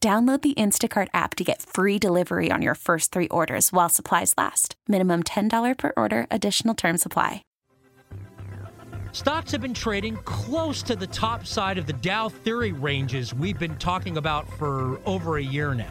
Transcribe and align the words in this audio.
Download 0.00 0.40
the 0.40 0.54
Instacart 0.54 1.08
app 1.14 1.34
to 1.36 1.44
get 1.44 1.62
free 1.62 1.98
delivery 1.98 2.50
on 2.50 2.62
your 2.62 2.74
first 2.74 3.12
three 3.12 3.28
orders 3.28 3.72
while 3.72 3.88
supplies 3.88 4.34
last. 4.36 4.76
Minimum 4.86 5.22
$10 5.24 5.78
per 5.78 5.92
order, 5.96 6.26
additional 6.30 6.74
term 6.74 6.98
supply. 6.98 7.42
Stocks 9.12 9.50
have 9.52 9.62
been 9.62 9.72
trading 9.72 10.16
close 10.18 10.82
to 10.82 10.94
the 10.94 11.06
top 11.06 11.46
side 11.46 11.78
of 11.78 11.86
the 11.86 11.94
Dow 11.94 12.28
theory 12.28 12.72
ranges 12.72 13.32
we've 13.32 13.58
been 13.58 13.76
talking 13.78 14.18
about 14.18 14.46
for 14.58 15.00
over 15.06 15.38
a 15.38 15.42
year 15.42 15.72
now. 15.72 15.90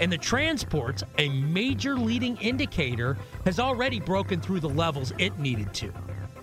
And 0.00 0.10
the 0.10 0.18
transports, 0.18 1.04
a 1.18 1.28
major 1.28 1.94
leading 1.96 2.36
indicator, 2.38 3.16
has 3.44 3.60
already 3.60 4.00
broken 4.00 4.40
through 4.40 4.58
the 4.58 4.68
levels 4.68 5.12
it 5.18 5.38
needed 5.38 5.72
to. 5.74 5.92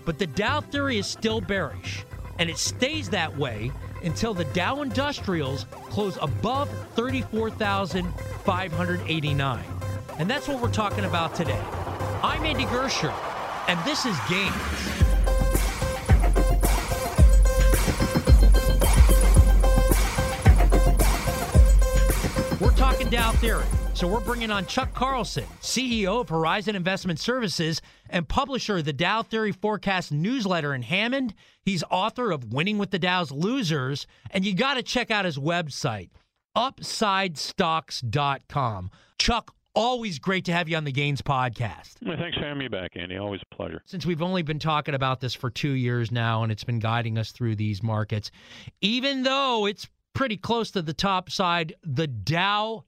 But 0.06 0.18
the 0.18 0.28
Dow 0.28 0.62
theory 0.62 0.98
is 1.00 1.06
still 1.06 1.42
bearish, 1.42 2.06
and 2.40 2.50
it 2.50 2.58
stays 2.58 3.09
that 3.09 3.38
way 3.38 3.73
until 4.03 4.33
the 4.33 4.45
Dow 4.45 4.81
Industrials 4.81 5.66
close 5.89 6.17
above 6.21 6.69
34,589. 6.95 9.63
And 10.19 10.30
that's 10.30 10.47
what 10.47 10.61
we're 10.61 10.71
talking 10.71 11.03
about 11.05 11.35
today. 11.35 11.59
I'm 12.23 12.44
Andy 12.44 12.66
Gersher, 12.66 13.13
and 13.67 13.79
this 13.85 14.05
is 14.05 14.16
Gains. 14.29 14.53
We're 22.59 22.72
talking 22.72 23.09
Dow 23.09 23.31
Theory. 23.34 23.66
So 24.01 24.07
we're 24.07 24.19
bringing 24.19 24.50
on 24.50 24.66
Chuck 24.66 24.95
Carlson, 24.95 25.45
CEO 25.62 26.22
of 26.22 26.29
Horizon 26.29 26.75
Investment 26.75 27.19
Services 27.19 27.84
and 28.09 28.28
publisher 28.28 28.78
of 28.78 28.85
the 28.85 28.94
Dow 28.94 29.22
Theory 29.22 29.51
Forecast 29.51 30.12
newsletter 30.12 30.73
in 30.73 30.81
Hammond. 30.81 31.35
He's 31.62 31.84
author 31.91 32.31
of 32.31 32.51
Winning 32.51 32.79
with 32.79 32.90
the 32.90 32.97
Dow's 32.97 33.31
Losers, 33.31 34.07
and 34.31 34.44
you 34.44 34.56
got 34.56 34.73
to 34.73 34.81
check 34.81 35.11
out 35.11 35.25
his 35.25 35.38
website, 35.38 36.09
upsidestocks.com. 36.57 38.90
Chuck, 39.19 39.53
always 39.75 40.17
great 40.17 40.45
to 40.45 40.51
have 40.51 40.67
you 40.67 40.78
on 40.78 40.84
the 40.84 40.91
Gains 40.91 41.22
podcast. 41.22 41.97
Well, 42.03 42.17
thanks 42.17 42.40
for 42.40 42.44
having 42.44 42.57
me 42.57 42.69
back, 42.69 42.94
Andy. 42.95 43.17
Always 43.17 43.41
a 43.51 43.56
pleasure. 43.56 43.84
Since 43.85 44.07
we've 44.07 44.23
only 44.23 44.41
been 44.41 44.57
talking 44.57 44.95
about 44.95 45.19
this 45.19 45.35
for 45.35 45.51
two 45.51 45.73
years 45.73 46.11
now, 46.11 46.41
and 46.41 46.51
it's 46.51 46.63
been 46.63 46.79
guiding 46.79 47.19
us 47.19 47.31
through 47.31 47.56
these 47.56 47.84
markets, 47.84 48.31
even 48.81 49.22
though 49.22 49.67
it's 49.67 49.88
pretty 50.16 50.38
close 50.38 50.72
to 50.72 50.81
the 50.81 50.95
top 50.95 51.29
side, 51.29 51.75
the 51.84 52.07
Dow 52.07 52.85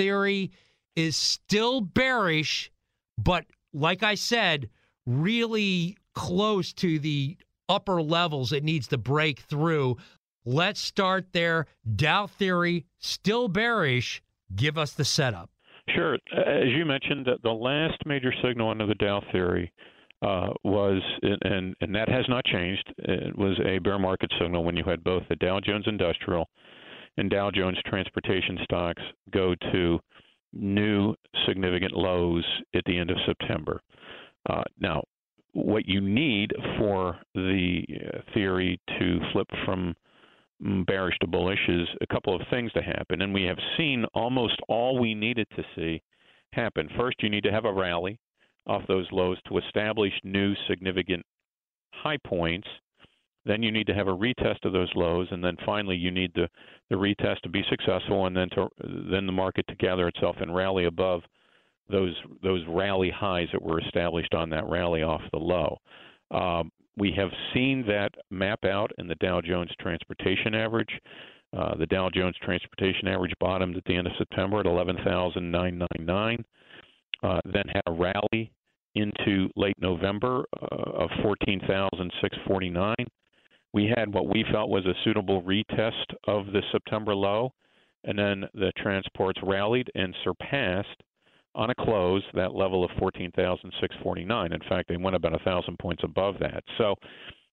theory 0.00 0.50
is 0.96 1.14
still 1.14 1.82
bearish, 1.82 2.72
but 3.18 3.44
like 3.74 4.02
I 4.02 4.14
said, 4.14 4.70
really 5.04 5.98
close 6.14 6.72
to 6.74 6.98
the 6.98 7.36
upper 7.68 8.00
levels 8.00 8.52
it 8.52 8.64
needs 8.64 8.88
to 8.88 8.98
break 8.98 9.40
through. 9.40 9.98
Let's 10.46 10.80
start 10.80 11.26
there. 11.32 11.66
Dow 11.96 12.26
theory 12.26 12.86
still 12.98 13.48
bearish. 13.48 14.22
Give 14.56 14.78
us 14.78 14.92
the 14.92 15.04
setup. 15.04 15.50
Sure. 15.94 16.14
As 16.14 16.68
you 16.68 16.86
mentioned, 16.86 17.28
the 17.42 17.50
last 17.50 17.98
major 18.06 18.32
signal 18.42 18.70
under 18.70 18.86
the 18.86 18.94
Dow 18.94 19.20
theory 19.32 19.70
uh, 20.22 20.48
was, 20.64 21.02
and 21.22 21.74
and 21.80 21.94
that 21.94 22.08
has 22.08 22.24
not 22.28 22.44
changed. 22.46 22.92
It 22.98 23.36
was 23.36 23.60
a 23.66 23.78
bear 23.78 23.98
market 23.98 24.32
signal 24.40 24.64
when 24.64 24.76
you 24.76 24.84
had 24.84 25.04
both 25.04 25.24
the 25.28 25.36
Dow 25.36 25.60
Jones 25.60 25.84
Industrial 25.86 26.48
and 27.16 27.30
Dow 27.30 27.50
Jones 27.50 27.78
Transportation 27.86 28.58
stocks 28.64 29.02
go 29.30 29.54
to 29.72 29.98
new 30.52 31.14
significant 31.46 31.92
lows 31.92 32.44
at 32.74 32.82
the 32.86 32.98
end 32.98 33.10
of 33.10 33.16
September. 33.26 33.80
Uh, 34.48 34.62
now, 34.78 35.02
what 35.52 35.86
you 35.86 36.00
need 36.00 36.52
for 36.78 37.18
the 37.34 37.82
uh, 37.90 38.18
theory 38.34 38.80
to 38.98 39.20
flip 39.32 39.48
from 39.64 39.94
bearish 40.86 41.16
to 41.20 41.26
bullish 41.26 41.58
is 41.68 41.88
a 42.00 42.06
couple 42.06 42.34
of 42.34 42.42
things 42.50 42.70
to 42.72 42.82
happen, 42.82 43.22
and 43.22 43.32
we 43.32 43.44
have 43.44 43.58
seen 43.76 44.04
almost 44.14 44.56
all 44.68 44.98
we 44.98 45.14
needed 45.14 45.46
to 45.56 45.64
see 45.74 46.02
happen. 46.52 46.88
First, 46.98 47.22
you 47.22 47.30
need 47.30 47.44
to 47.44 47.52
have 47.52 47.64
a 47.64 47.72
rally 47.72 48.18
off 48.66 48.82
those 48.86 49.06
lows 49.10 49.38
to 49.48 49.58
establish 49.58 50.12
new 50.22 50.54
significant 50.68 51.24
high 51.92 52.18
points 52.26 52.68
then 53.44 53.62
you 53.62 53.72
need 53.72 53.86
to 53.86 53.94
have 53.94 54.08
a 54.08 54.16
retest 54.16 54.64
of 54.64 54.72
those 54.72 54.90
lows, 54.94 55.28
and 55.30 55.42
then 55.42 55.56
finally 55.64 55.96
you 55.96 56.10
need 56.10 56.32
the, 56.34 56.48
the 56.90 56.96
retest 56.96 57.40
to 57.40 57.48
be 57.48 57.62
successful, 57.70 58.26
and 58.26 58.36
then 58.36 58.48
to 58.50 58.68
then 59.10 59.26
the 59.26 59.32
market 59.32 59.66
to 59.68 59.74
gather 59.76 60.08
itself 60.08 60.36
and 60.40 60.54
rally 60.54 60.84
above 60.84 61.22
those 61.90 62.14
those 62.42 62.62
rally 62.68 63.10
highs 63.10 63.48
that 63.52 63.62
were 63.62 63.80
established 63.80 64.34
on 64.34 64.50
that 64.50 64.68
rally 64.68 65.02
off 65.02 65.22
the 65.32 65.38
low. 65.38 65.78
Um, 66.30 66.70
we 66.96 67.12
have 67.16 67.30
seen 67.54 67.84
that 67.86 68.10
map 68.30 68.64
out 68.64 68.90
in 68.98 69.08
the 69.08 69.14
Dow 69.16 69.40
Jones 69.40 69.70
Transportation 69.80 70.54
Average. 70.54 71.00
Uh, 71.56 71.76
the 71.76 71.86
Dow 71.86 72.10
Jones 72.14 72.36
Transportation 72.42 73.08
Average 73.08 73.32
bottomed 73.40 73.76
at 73.76 73.84
the 73.84 73.96
end 73.96 74.06
of 74.06 74.12
September 74.18 74.60
at 74.60 74.66
11,999, 74.66 76.44
uh, 77.22 77.40
then 77.44 77.64
had 77.72 77.82
a 77.86 77.92
rally 77.92 78.52
into 78.94 79.48
late 79.56 79.76
November 79.80 80.44
uh, 80.60 80.76
of 80.76 81.10
14,649 81.22 82.94
we 83.72 83.92
had 83.94 84.12
what 84.12 84.26
we 84.26 84.44
felt 84.52 84.68
was 84.68 84.84
a 84.86 84.94
suitable 85.04 85.42
retest 85.42 86.14
of 86.26 86.46
the 86.46 86.62
September 86.72 87.14
low, 87.14 87.52
and 88.04 88.18
then 88.18 88.44
the 88.54 88.72
transports 88.76 89.38
rallied 89.42 89.90
and 89.94 90.14
surpassed 90.24 91.02
on 91.54 91.70
a 91.70 91.74
close 91.74 92.22
that 92.34 92.54
level 92.54 92.84
of 92.84 92.90
14,649. 92.98 94.52
In 94.52 94.60
fact, 94.68 94.88
they 94.88 94.96
went 94.96 95.16
about 95.16 95.34
a 95.34 95.44
thousand 95.44 95.78
points 95.78 96.02
above 96.04 96.36
that. 96.40 96.62
So, 96.78 96.94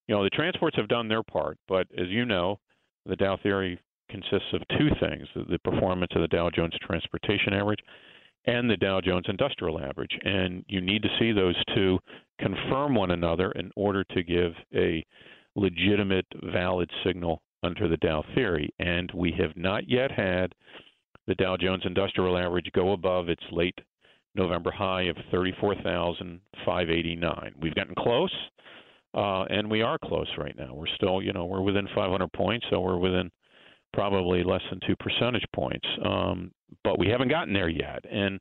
you 0.08 0.16
know, 0.16 0.24
the 0.24 0.30
transports 0.30 0.78
have 0.78 0.88
done 0.88 1.08
their 1.08 1.24
part, 1.24 1.58
but 1.68 1.88
as 1.98 2.08
you 2.08 2.26
know, 2.26 2.60
the 3.06 3.16
Dow 3.16 3.38
theory 3.42 3.80
consists 4.10 4.54
of 4.54 4.62
two 4.78 4.90
things: 5.00 5.28
the 5.36 5.60
performance 5.60 6.12
of 6.16 6.22
the 6.22 6.28
Dow 6.28 6.50
Jones 6.50 6.76
Transportation 6.82 7.54
Average 7.54 7.80
and 8.46 8.70
the 8.70 8.78
Dow 8.78 9.02
Jones 9.02 9.26
Industrial 9.28 9.80
Average, 9.80 10.18
and 10.24 10.64
you 10.68 10.80
need 10.80 11.02
to 11.04 11.10
see 11.20 11.32
those 11.32 11.56
two 11.76 12.00
confirm 12.40 12.96
one 12.96 13.12
another 13.12 13.52
in 13.52 13.72
order 13.76 14.04
to 14.06 14.24
give 14.24 14.54
a 14.74 15.06
legitimate, 15.58 16.26
valid 16.54 16.90
signal 17.06 17.42
under 17.64 17.90
the 17.90 17.98
Dow 17.98 18.24
theory. 18.36 18.70
And 18.80 19.12
we 19.14 19.34
have 19.38 19.58
not 19.58 19.90
yet 19.90 20.12
had 20.12 20.56
the 21.26 21.36
Dow 21.36 21.58
Jones 21.58 21.84
Industrial 21.86 22.38
Average 22.38 22.70
go 22.74 22.94
above 22.94 23.28
its 23.28 23.44
late 23.52 23.78
November 24.36 24.72
high 24.72 25.04
of 25.04 25.18
34,589. 25.32 27.56
We've 27.60 27.76
gotten 27.76 27.96
close, 27.98 28.34
uh, 29.14 29.44
and 29.50 29.70
we 29.70 29.82
are 29.82 29.98
close 29.98 30.30
right 30.38 30.56
now. 30.56 30.74
We're 30.74 30.88
still, 30.96 31.22
you 31.22 31.34
know, 31.34 31.44
we're 31.46 31.60
within 31.62 31.90
500 31.94 32.32
points, 32.34 32.66
so 32.70 32.80
we're 32.80 32.98
within 32.98 33.30
probably 33.94 34.44
less 34.44 34.62
than 34.70 34.80
two 34.88 34.96
percentage 34.98 35.46
points. 35.54 35.88
Um, 36.06 36.52
but 36.84 37.00
we 37.00 37.08
haven't 37.08 37.30
gotten 37.30 37.54
there 37.54 37.70
yet, 37.70 38.04
and 38.10 38.40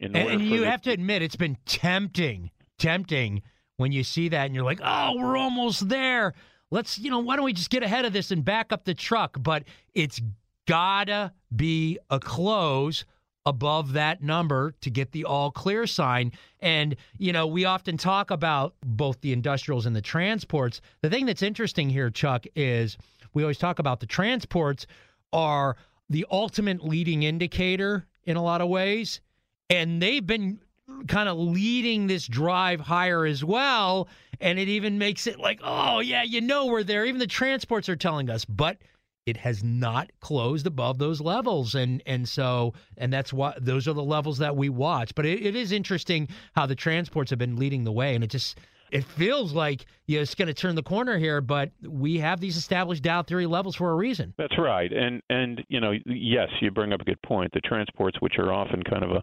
and, 0.00 0.16
and 0.16 0.44
you 0.44 0.60
the, 0.60 0.70
have 0.70 0.82
to 0.82 0.90
admit 0.90 1.22
it's 1.22 1.36
been 1.36 1.56
tempting, 1.66 2.50
tempting 2.78 3.42
when 3.76 3.92
you 3.92 4.04
see 4.04 4.28
that 4.28 4.46
and 4.46 4.54
you're 4.54 4.64
like, 4.64 4.80
oh, 4.82 5.14
we're 5.16 5.36
almost 5.36 5.88
there. 5.88 6.34
Let's, 6.70 6.98
you 6.98 7.10
know, 7.10 7.18
why 7.20 7.36
don't 7.36 7.44
we 7.44 7.52
just 7.52 7.70
get 7.70 7.82
ahead 7.82 8.04
of 8.04 8.12
this 8.12 8.30
and 8.30 8.44
back 8.44 8.72
up 8.72 8.84
the 8.84 8.94
truck? 8.94 9.36
But 9.40 9.64
it's 9.94 10.20
gotta 10.66 11.32
be 11.54 11.98
a 12.10 12.18
close 12.18 13.04
above 13.46 13.92
that 13.92 14.22
number 14.22 14.74
to 14.80 14.90
get 14.90 15.12
the 15.12 15.24
all 15.24 15.50
clear 15.50 15.86
sign. 15.86 16.32
And, 16.60 16.96
you 17.18 17.32
know, 17.32 17.46
we 17.46 17.64
often 17.66 17.96
talk 17.96 18.30
about 18.30 18.74
both 18.84 19.20
the 19.20 19.32
industrials 19.32 19.86
and 19.86 19.94
the 19.94 20.00
transports. 20.00 20.80
The 21.02 21.10
thing 21.10 21.26
that's 21.26 21.42
interesting 21.42 21.90
here, 21.90 22.10
Chuck, 22.10 22.46
is 22.56 22.96
we 23.34 23.42
always 23.42 23.58
talk 23.58 23.78
about 23.78 24.00
the 24.00 24.06
transports 24.06 24.86
are 25.32 25.76
the 26.08 26.26
ultimate 26.30 26.84
leading 26.84 27.24
indicator 27.24 28.06
in 28.24 28.36
a 28.36 28.42
lot 28.42 28.60
of 28.60 28.68
ways. 28.68 29.20
And 29.68 30.00
they've 30.00 30.26
been 30.26 30.60
kind 31.08 31.28
of 31.28 31.38
leading 31.38 32.06
this 32.06 32.26
drive 32.26 32.80
higher 32.80 33.24
as 33.24 33.44
well. 33.44 34.08
And 34.40 34.58
it 34.58 34.68
even 34.68 34.98
makes 34.98 35.26
it 35.26 35.38
like, 35.38 35.60
oh, 35.62 36.00
yeah, 36.00 36.22
you 36.22 36.40
know, 36.40 36.66
we're 36.66 36.82
there. 36.82 37.04
Even 37.04 37.18
the 37.18 37.26
transports 37.26 37.88
are 37.88 37.96
telling 37.96 38.30
us. 38.30 38.44
But 38.44 38.78
it 39.26 39.38
has 39.38 39.64
not 39.64 40.10
closed 40.20 40.66
above 40.66 40.98
those 40.98 41.20
levels 41.20 41.74
and 41.74 42.02
and 42.04 42.28
so 42.28 42.74
and 42.98 43.12
that's 43.12 43.32
why 43.32 43.54
those 43.58 43.88
are 43.88 43.94
the 43.94 44.02
levels 44.02 44.36
that 44.38 44.54
we 44.54 44.68
watch 44.68 45.14
but 45.14 45.24
it, 45.24 45.44
it 45.44 45.56
is 45.56 45.72
interesting 45.72 46.28
how 46.54 46.66
the 46.66 46.74
transports 46.74 47.30
have 47.30 47.38
been 47.38 47.56
leading 47.56 47.84
the 47.84 47.92
way 47.92 48.14
and 48.14 48.22
it 48.22 48.28
just 48.28 48.58
it 48.90 49.04
feels 49.04 49.52
like 49.52 49.86
you 50.06 50.18
know, 50.18 50.22
it's 50.22 50.34
going 50.34 50.48
to 50.48 50.54
turn 50.54 50.74
the 50.74 50.82
corner 50.82 51.18
here, 51.18 51.40
but 51.40 51.70
we 51.82 52.18
have 52.18 52.40
these 52.40 52.56
established 52.56 53.02
Dow 53.02 53.22
theory 53.22 53.46
levels 53.46 53.74
for 53.74 53.90
a 53.90 53.94
reason. 53.94 54.34
That's 54.36 54.56
right, 54.58 54.92
and 54.92 55.22
and 55.30 55.64
you 55.68 55.80
know, 55.80 55.92
yes, 56.06 56.48
you 56.60 56.70
bring 56.70 56.92
up 56.92 57.00
a 57.00 57.04
good 57.04 57.20
point. 57.22 57.52
The 57.52 57.60
transports, 57.60 58.20
which 58.20 58.38
are 58.38 58.52
often 58.52 58.82
kind 58.82 59.02
of 59.02 59.10
a 59.12 59.22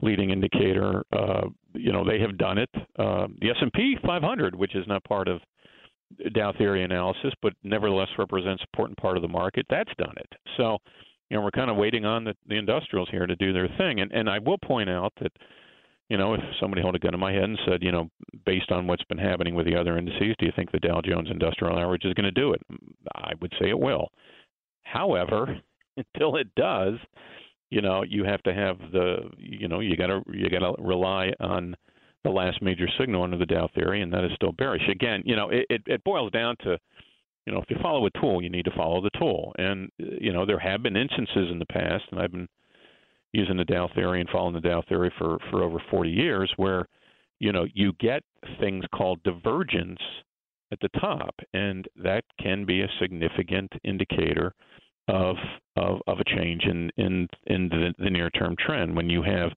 leading 0.00 0.30
indicator, 0.30 1.04
uh, 1.12 1.48
you 1.74 1.92
know, 1.92 2.04
they 2.04 2.20
have 2.20 2.38
done 2.38 2.58
it. 2.58 2.70
Uh, 2.98 3.26
the 3.40 3.50
S 3.50 3.56
and 3.60 3.72
P 3.72 3.96
500, 4.04 4.54
which 4.54 4.74
is 4.74 4.86
not 4.86 5.04
part 5.04 5.28
of 5.28 5.40
Dow 6.32 6.52
theory 6.56 6.84
analysis, 6.84 7.32
but 7.42 7.54
nevertheless 7.62 8.08
represents 8.18 8.62
an 8.62 8.68
important 8.72 8.98
part 8.98 9.16
of 9.16 9.22
the 9.22 9.28
market, 9.28 9.66
that's 9.68 9.90
done 9.98 10.14
it. 10.16 10.32
So, 10.56 10.78
you 11.28 11.36
know, 11.36 11.42
we're 11.42 11.50
kind 11.50 11.70
of 11.70 11.76
waiting 11.76 12.04
on 12.04 12.24
the, 12.24 12.34
the 12.46 12.56
industrials 12.56 13.08
here 13.10 13.26
to 13.26 13.34
do 13.36 13.52
their 13.52 13.68
thing, 13.78 14.00
and 14.00 14.12
and 14.12 14.30
I 14.30 14.38
will 14.38 14.58
point 14.58 14.88
out 14.88 15.12
that 15.20 15.32
you 16.14 16.18
know, 16.18 16.34
if 16.34 16.40
somebody 16.60 16.80
held 16.80 16.94
a 16.94 17.00
gun 17.00 17.10
to 17.10 17.18
my 17.18 17.32
head 17.32 17.42
and 17.42 17.58
said, 17.66 17.82
you 17.82 17.90
know, 17.90 18.08
based 18.46 18.70
on 18.70 18.86
what's 18.86 19.02
been 19.02 19.18
happening 19.18 19.56
with 19.56 19.66
the 19.66 19.74
other 19.74 19.98
indices, 19.98 20.36
do 20.38 20.46
you 20.46 20.52
think 20.54 20.70
the 20.70 20.78
Dow 20.78 21.00
Jones 21.04 21.26
Industrial 21.28 21.76
Average 21.76 22.04
is 22.04 22.14
going 22.14 22.22
to 22.22 22.30
do 22.30 22.52
it? 22.52 22.62
I 23.16 23.32
would 23.40 23.52
say 23.60 23.68
it 23.68 23.76
will. 23.76 24.12
However, 24.84 25.58
until 25.96 26.36
it 26.36 26.54
does, 26.54 26.94
you 27.70 27.80
know, 27.80 28.04
you 28.04 28.22
have 28.22 28.40
to 28.44 28.54
have 28.54 28.78
the, 28.92 29.28
you 29.38 29.66
know, 29.66 29.80
you 29.80 29.96
got 29.96 30.06
to 30.06 30.22
you 30.32 30.48
got 30.48 30.60
to 30.60 30.80
rely 30.80 31.32
on 31.40 31.74
the 32.22 32.30
last 32.30 32.62
major 32.62 32.86
signal 32.96 33.24
under 33.24 33.36
the 33.36 33.44
Dow 33.44 33.68
theory, 33.74 34.00
and 34.00 34.12
that 34.12 34.22
is 34.22 34.30
still 34.36 34.52
bearish. 34.52 34.88
Again, 34.88 35.20
you 35.26 35.34
know, 35.34 35.50
it, 35.50 35.66
it, 35.68 35.82
it 35.86 36.04
boils 36.04 36.30
down 36.30 36.54
to, 36.62 36.78
you 37.44 37.52
know, 37.52 37.58
if 37.58 37.68
you 37.68 37.76
follow 37.82 38.06
a 38.06 38.10
tool, 38.20 38.40
you 38.40 38.50
need 38.50 38.66
to 38.66 38.76
follow 38.76 39.02
the 39.02 39.10
tool, 39.18 39.52
and 39.58 39.90
you 39.98 40.32
know, 40.32 40.46
there 40.46 40.60
have 40.60 40.84
been 40.84 40.96
instances 40.96 41.50
in 41.50 41.58
the 41.58 41.66
past, 41.66 42.04
and 42.12 42.20
I've 42.20 42.30
been 42.30 42.46
using 43.34 43.56
the 43.56 43.64
Dow 43.64 43.88
theory 43.94 44.20
and 44.20 44.28
following 44.30 44.54
the 44.54 44.60
Dow 44.60 44.82
theory 44.88 45.12
for 45.18 45.38
for 45.50 45.62
over 45.62 45.82
40 45.90 46.10
years, 46.10 46.52
where 46.56 46.86
you 47.40 47.52
know 47.52 47.66
you 47.74 47.92
get 48.00 48.22
things 48.60 48.84
called 48.94 49.22
divergence 49.24 50.00
at 50.72 50.78
the 50.80 51.00
top, 51.00 51.34
and 51.52 51.86
that 51.96 52.24
can 52.40 52.64
be 52.64 52.82
a 52.82 52.88
significant 53.00 53.72
indicator 53.82 54.54
of 55.08 55.36
of, 55.76 56.00
of 56.06 56.20
a 56.20 56.24
change 56.24 56.64
in 56.64 56.90
in 56.96 57.28
in 57.48 57.68
the, 57.68 57.92
the 57.98 58.10
near 58.10 58.30
term 58.30 58.54
trend. 58.58 58.96
When 58.96 59.10
you 59.10 59.22
have 59.22 59.50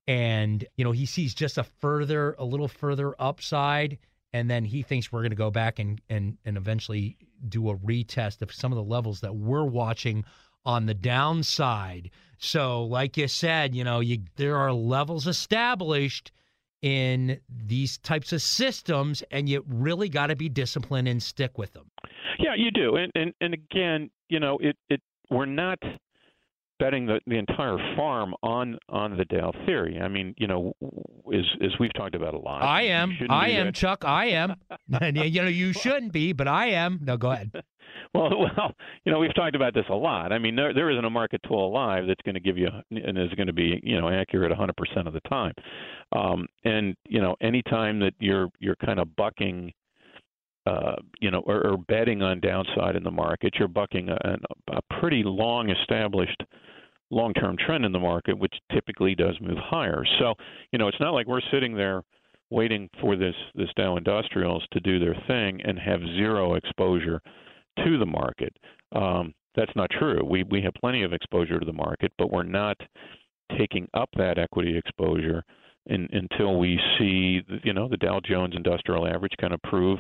and 0.06 0.64
you 0.76 0.84
know, 0.84 0.92
he 0.92 1.06
sees 1.06 1.34
just 1.34 1.58
a 1.58 1.64
further, 1.64 2.34
a 2.38 2.44
little 2.44 2.68
further 2.68 3.14
upside, 3.18 3.98
and 4.32 4.50
then 4.50 4.64
he 4.64 4.82
thinks 4.82 5.10
we're 5.10 5.20
going 5.20 5.30
to 5.30 5.36
go 5.36 5.50
back 5.50 5.78
and 5.78 6.00
and 6.08 6.38
and 6.44 6.56
eventually 6.56 7.16
do 7.48 7.70
a 7.70 7.76
retest 7.76 8.42
of 8.42 8.52
some 8.52 8.72
of 8.72 8.76
the 8.76 8.82
levels 8.82 9.20
that 9.20 9.34
we're 9.34 9.64
watching 9.64 10.24
on 10.64 10.86
the 10.86 10.94
downside. 10.94 12.10
So, 12.38 12.84
like 12.84 13.16
you 13.16 13.28
said, 13.28 13.74
you 13.74 13.84
know, 13.84 14.00
you 14.00 14.18
there 14.36 14.56
are 14.56 14.72
levels 14.72 15.26
established 15.26 16.30
in 16.82 17.40
these 17.48 17.98
types 17.98 18.32
of 18.32 18.42
systems, 18.42 19.22
and 19.30 19.48
you 19.48 19.64
really 19.68 20.08
got 20.08 20.28
to 20.28 20.36
be 20.36 20.48
disciplined 20.48 21.08
and 21.08 21.22
stick 21.22 21.58
with 21.58 21.72
them. 21.72 21.90
Yeah, 22.38 22.54
you 22.56 22.70
do, 22.70 22.96
and 22.96 23.10
and 23.14 23.34
and 23.40 23.54
again, 23.54 24.10
you 24.28 24.40
know, 24.40 24.58
it 24.58 24.76
it 24.88 25.00
we're 25.30 25.46
not 25.46 25.78
betting 26.78 27.06
the, 27.06 27.20
the 27.26 27.36
entire 27.36 27.76
farm 27.96 28.34
on 28.42 28.78
on 28.88 29.16
the 29.16 29.24
Dow 29.24 29.52
theory. 29.66 29.98
I 30.00 30.08
mean, 30.08 30.34
you 30.38 30.46
know, 30.46 30.72
as 31.32 31.44
as 31.60 31.70
we've 31.80 31.92
talked 31.94 32.14
about 32.14 32.34
a 32.34 32.38
lot. 32.38 32.62
I 32.62 32.82
am. 32.82 33.16
I 33.28 33.50
am, 33.50 33.66
that. 33.66 33.74
Chuck. 33.74 34.04
I 34.04 34.26
am. 34.26 34.54
you 35.12 35.42
know, 35.42 35.48
you 35.48 35.72
shouldn't 35.72 36.12
be, 36.12 36.32
but 36.32 36.48
I 36.48 36.68
am. 36.70 37.00
No, 37.02 37.16
go 37.16 37.32
ahead. 37.32 37.50
Well, 38.14 38.30
well, 38.56 38.74
you 39.04 39.12
know, 39.12 39.18
we've 39.18 39.34
talked 39.34 39.56
about 39.56 39.74
this 39.74 39.84
a 39.90 39.94
lot. 39.94 40.32
I 40.32 40.38
mean, 40.38 40.56
there 40.56 40.72
there 40.74 40.90
isn't 40.90 41.04
a 41.04 41.10
market 41.10 41.40
tool 41.46 41.66
alive 41.66 42.04
that's 42.06 42.22
going 42.22 42.34
to 42.34 42.40
give 42.40 42.58
you 42.58 42.68
and 42.90 43.18
is 43.18 43.32
going 43.34 43.46
to 43.46 43.52
be 43.52 43.80
you 43.82 44.00
know 44.00 44.08
accurate 44.08 44.52
100% 44.52 45.06
of 45.06 45.12
the 45.12 45.20
time. 45.20 45.52
Um, 46.12 46.46
and 46.64 46.96
you 47.06 47.20
know, 47.20 47.36
anytime 47.40 47.98
that 48.00 48.14
you're 48.18 48.48
you're 48.58 48.76
kind 48.76 48.98
of 48.98 49.14
bucking, 49.16 49.72
uh, 50.66 50.96
you 51.20 51.30
know, 51.30 51.40
or, 51.46 51.66
or 51.66 51.76
betting 51.76 52.22
on 52.22 52.40
downside 52.40 52.96
in 52.96 53.02
the 53.02 53.10
market, 53.10 53.54
you're 53.58 53.68
bucking 53.68 54.08
a, 54.08 54.36
a 54.72 55.00
pretty 55.00 55.22
long 55.24 55.70
established 55.70 56.42
long-term 57.10 57.56
trend 57.64 57.86
in 57.86 57.92
the 57.92 57.98
market, 57.98 58.38
which 58.38 58.52
typically 58.70 59.14
does 59.14 59.34
move 59.40 59.56
higher. 59.58 60.04
So, 60.18 60.34
you 60.72 60.78
know, 60.78 60.88
it's 60.88 61.00
not 61.00 61.14
like 61.14 61.26
we're 61.26 61.40
sitting 61.50 61.74
there 61.74 62.02
waiting 62.50 62.88
for 63.00 63.16
this 63.16 63.34
this 63.54 63.68
Dow 63.76 63.96
Industrials 63.96 64.64
to 64.72 64.80
do 64.80 64.98
their 64.98 65.16
thing 65.26 65.60
and 65.64 65.78
have 65.78 66.00
zero 66.16 66.54
exposure 66.54 67.20
to 67.84 67.98
the 67.98 68.06
market. 68.06 68.56
Um, 68.92 69.34
that's 69.54 69.74
not 69.74 69.90
true. 69.90 70.24
We 70.24 70.44
we 70.44 70.62
have 70.62 70.72
plenty 70.80 71.02
of 71.02 71.12
exposure 71.12 71.58
to 71.58 71.66
the 71.66 71.72
market, 71.72 72.12
but 72.18 72.30
we're 72.30 72.42
not 72.42 72.76
taking 73.56 73.88
up 73.94 74.10
that 74.16 74.38
equity 74.38 74.76
exposure 74.76 75.42
in, 75.86 76.08
until 76.12 76.58
we 76.58 76.78
see 76.98 77.40
you 77.64 77.72
know 77.72 77.88
the 77.88 77.96
Dow 77.96 78.20
Jones 78.24 78.54
Industrial 78.56 79.06
Average 79.06 79.32
kind 79.40 79.52
of 79.52 79.62
prove 79.62 79.98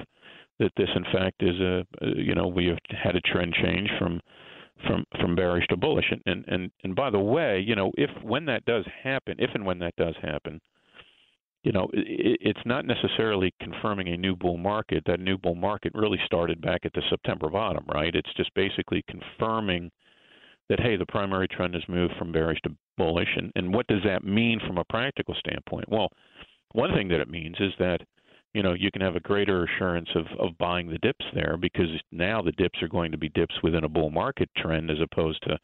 that 0.58 0.72
this 0.76 0.88
in 0.94 1.04
fact 1.04 1.42
is 1.42 1.58
a 1.60 1.84
you 2.16 2.34
know 2.34 2.46
we 2.46 2.66
have 2.66 2.78
had 2.90 3.16
a 3.16 3.20
trend 3.20 3.54
change 3.54 3.88
from 3.98 4.20
from 4.86 5.04
from 5.20 5.34
bearish 5.34 5.66
to 5.68 5.76
bullish 5.76 6.06
and 6.10 6.22
and 6.26 6.44
and, 6.48 6.70
and 6.84 6.94
by 6.94 7.10
the 7.10 7.18
way 7.18 7.62
you 7.66 7.74
know 7.74 7.90
if 7.96 8.10
when 8.22 8.44
that 8.44 8.64
does 8.64 8.84
happen 9.02 9.34
if 9.38 9.50
and 9.54 9.64
when 9.64 9.78
that 9.78 9.94
does 9.96 10.14
happen 10.22 10.60
you 11.68 11.72
know, 11.72 11.86
it, 11.92 12.38
it's 12.40 12.64
not 12.64 12.86
necessarily 12.86 13.52
confirming 13.60 14.08
a 14.08 14.16
new 14.16 14.34
bull 14.34 14.56
market. 14.56 15.02
That 15.04 15.20
new 15.20 15.36
bull 15.36 15.54
market 15.54 15.92
really 15.94 16.18
started 16.24 16.62
back 16.62 16.80
at 16.86 16.94
the 16.94 17.02
September 17.10 17.50
bottom, 17.50 17.84
right? 17.92 18.14
It's 18.14 18.32
just 18.38 18.54
basically 18.54 19.04
confirming 19.06 19.90
that 20.70 20.80
hey, 20.80 20.96
the 20.96 21.04
primary 21.04 21.46
trend 21.46 21.74
has 21.74 21.82
moved 21.86 22.14
from 22.18 22.32
bearish 22.32 22.58
to 22.62 22.70
bullish, 22.96 23.28
and 23.36 23.52
and 23.54 23.74
what 23.74 23.86
does 23.86 24.00
that 24.06 24.24
mean 24.24 24.58
from 24.66 24.78
a 24.78 24.84
practical 24.84 25.34
standpoint? 25.34 25.90
Well, 25.90 26.08
one 26.72 26.94
thing 26.94 27.06
that 27.08 27.20
it 27.20 27.28
means 27.28 27.56
is 27.60 27.72
that 27.78 27.98
you 28.54 28.62
know 28.62 28.72
you 28.72 28.90
can 28.90 29.02
have 29.02 29.16
a 29.16 29.20
greater 29.20 29.64
assurance 29.64 30.08
of 30.14 30.24
of 30.38 30.56
buying 30.56 30.88
the 30.88 30.98
dips 30.98 31.26
there 31.34 31.58
because 31.60 31.90
now 32.12 32.40
the 32.40 32.52
dips 32.52 32.80
are 32.80 32.88
going 32.88 33.12
to 33.12 33.18
be 33.18 33.28
dips 33.28 33.56
within 33.62 33.84
a 33.84 33.90
bull 33.90 34.08
market 34.08 34.48
trend 34.56 34.90
as 34.90 35.02
opposed 35.02 35.42
to 35.42 35.58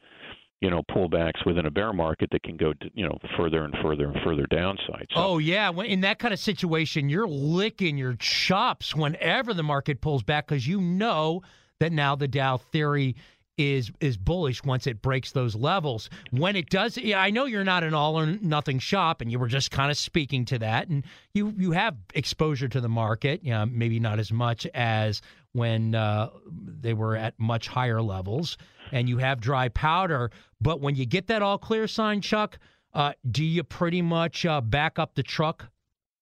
you 0.65 0.71
know 0.71 0.83
pullbacks 0.91 1.45
within 1.45 1.67
a 1.67 1.71
bear 1.71 1.93
market 1.93 2.31
that 2.33 2.43
can 2.43 2.57
go 2.57 2.73
to, 2.73 2.91
you 2.95 3.07
know 3.07 3.19
further 3.37 3.65
and 3.65 3.75
further 3.83 4.07
and 4.07 4.17
further 4.25 4.47
downside. 4.47 5.07
So, 5.11 5.17
oh 5.17 5.39
yeah, 5.39 5.71
in 5.71 6.01
that 6.01 6.19
kind 6.19 6.33
of 6.33 6.41
situation, 6.41 7.11
you're 7.11 7.29
licking 7.29 7.99
your 7.99 8.15
chops 8.15 8.97
whenever 8.97 9.53
the 9.53 9.63
market 9.63 10.01
pulls 10.01 10.23
back 10.23 10.49
because 10.49 10.67
you 10.67 10.81
know 10.81 11.43
that 11.81 11.93
now 11.93 12.17
the 12.17 12.27
Dow 12.27 12.57
theory 12.57 13.15
is 13.59 13.93
is 14.01 14.17
bullish 14.17 14.65
once 14.65 14.87
it 14.87 15.03
breaks 15.03 15.33
those 15.33 15.55
levels. 15.55 16.09
When 16.31 16.57
it 16.57 16.71
does, 16.71 16.97
yeah, 16.97 17.21
I 17.21 17.29
know 17.29 17.45
you're 17.45 17.63
not 17.63 17.85
an 17.85 17.93
all 17.93 18.19
or 18.19 18.25
nothing 18.25 18.79
shop, 18.79 19.21
and 19.21 19.31
you 19.31 19.39
were 19.39 19.49
just 19.49 19.71
kind 19.71 19.91
of 19.91 19.99
speaking 19.99 20.47
to 20.47 20.59
that, 20.61 20.89
and 20.89 21.05
you 21.35 21.53
you 21.59 21.73
have 21.73 21.95
exposure 22.15 22.69
to 22.69 22.81
the 22.81 22.89
market, 22.89 23.45
you 23.45 23.51
know, 23.51 23.67
maybe 23.67 24.01
not 24.01 24.19
as 24.19 24.33
much 24.33 24.67
as 24.73 25.21
when 25.53 25.95
uh, 25.95 26.31
they 26.81 26.95
were 26.95 27.17
at 27.17 27.39
much 27.39 27.69
higher 27.69 28.03
levels, 28.03 28.57
and 28.95 29.09
you 29.09 29.19
have 29.19 29.41
dry 29.41 29.69
powder. 29.69 30.31
But 30.61 30.81
when 30.81 30.95
you 30.95 31.05
get 31.05 31.27
that 31.27 31.43
all 31.43 31.59
clear 31.59 31.87
sign, 31.89 32.21
Chuck, 32.21 32.59
uh, 32.95 33.13
do 33.29 33.45
you 33.45 33.65
pretty 33.65 34.01
much 34.01 34.47
uh, 34.47 34.61
back 34.61 34.99
up 35.01 35.17
the 35.17 35.23
truck, 35.25 35.67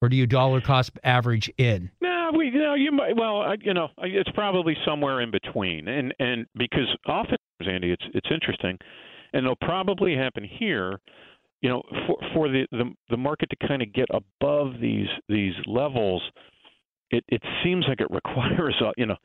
or 0.01 0.09
do 0.09 0.17
you 0.17 0.27
dollar 0.27 0.61
cost 0.61 0.93
average 1.05 1.53
in? 1.59 1.91
No, 2.01 2.31
we 2.37 2.47
you 2.47 2.59
know 2.59 2.75
you 2.75 2.91
might 2.91 3.15
well 3.15 3.43
I, 3.43 3.57
you 3.61 3.75
know 3.75 3.89
it's 3.99 4.31
probably 4.35 4.75
somewhere 4.87 5.21
in 5.21 5.31
between, 5.31 5.87
and 5.87 6.15
and 6.19 6.47
because 6.57 6.89
often 7.07 7.37
Andy, 7.69 7.93
it's 7.93 8.05
it's 8.15 8.29
interesting, 8.33 8.79
and 9.33 9.45
it'll 9.45 9.55
probably 9.57 10.17
happen 10.17 10.43
here. 10.45 10.99
You 11.61 11.69
know, 11.69 11.83
for 12.07 12.17
for 12.35 12.49
the 12.49 12.67
the, 12.73 12.91
the 13.11 13.17
market 13.19 13.51
to 13.51 13.69
kind 13.69 13.83
of 13.83 13.93
get 13.93 14.07
above 14.11 14.81
these 14.81 15.09
these 15.29 15.55
levels, 15.67 16.23
it 17.11 17.23
it 17.29 17.43
seems 17.63 17.85
like 17.87 18.01
it 18.01 18.11
requires 18.11 18.75
a 18.81 18.93
you 18.97 19.07
know 19.07 19.17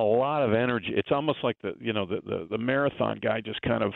a 0.00 0.04
lot 0.04 0.42
of 0.42 0.52
energy. 0.52 0.92
It's 0.94 1.10
almost 1.10 1.38
like 1.42 1.56
the 1.62 1.72
you 1.80 1.92
know 1.92 2.06
the 2.06 2.20
the, 2.24 2.46
the 2.50 2.58
marathon 2.58 3.18
guy 3.22 3.40
just 3.40 3.60
kind 3.62 3.82
of 3.82 3.92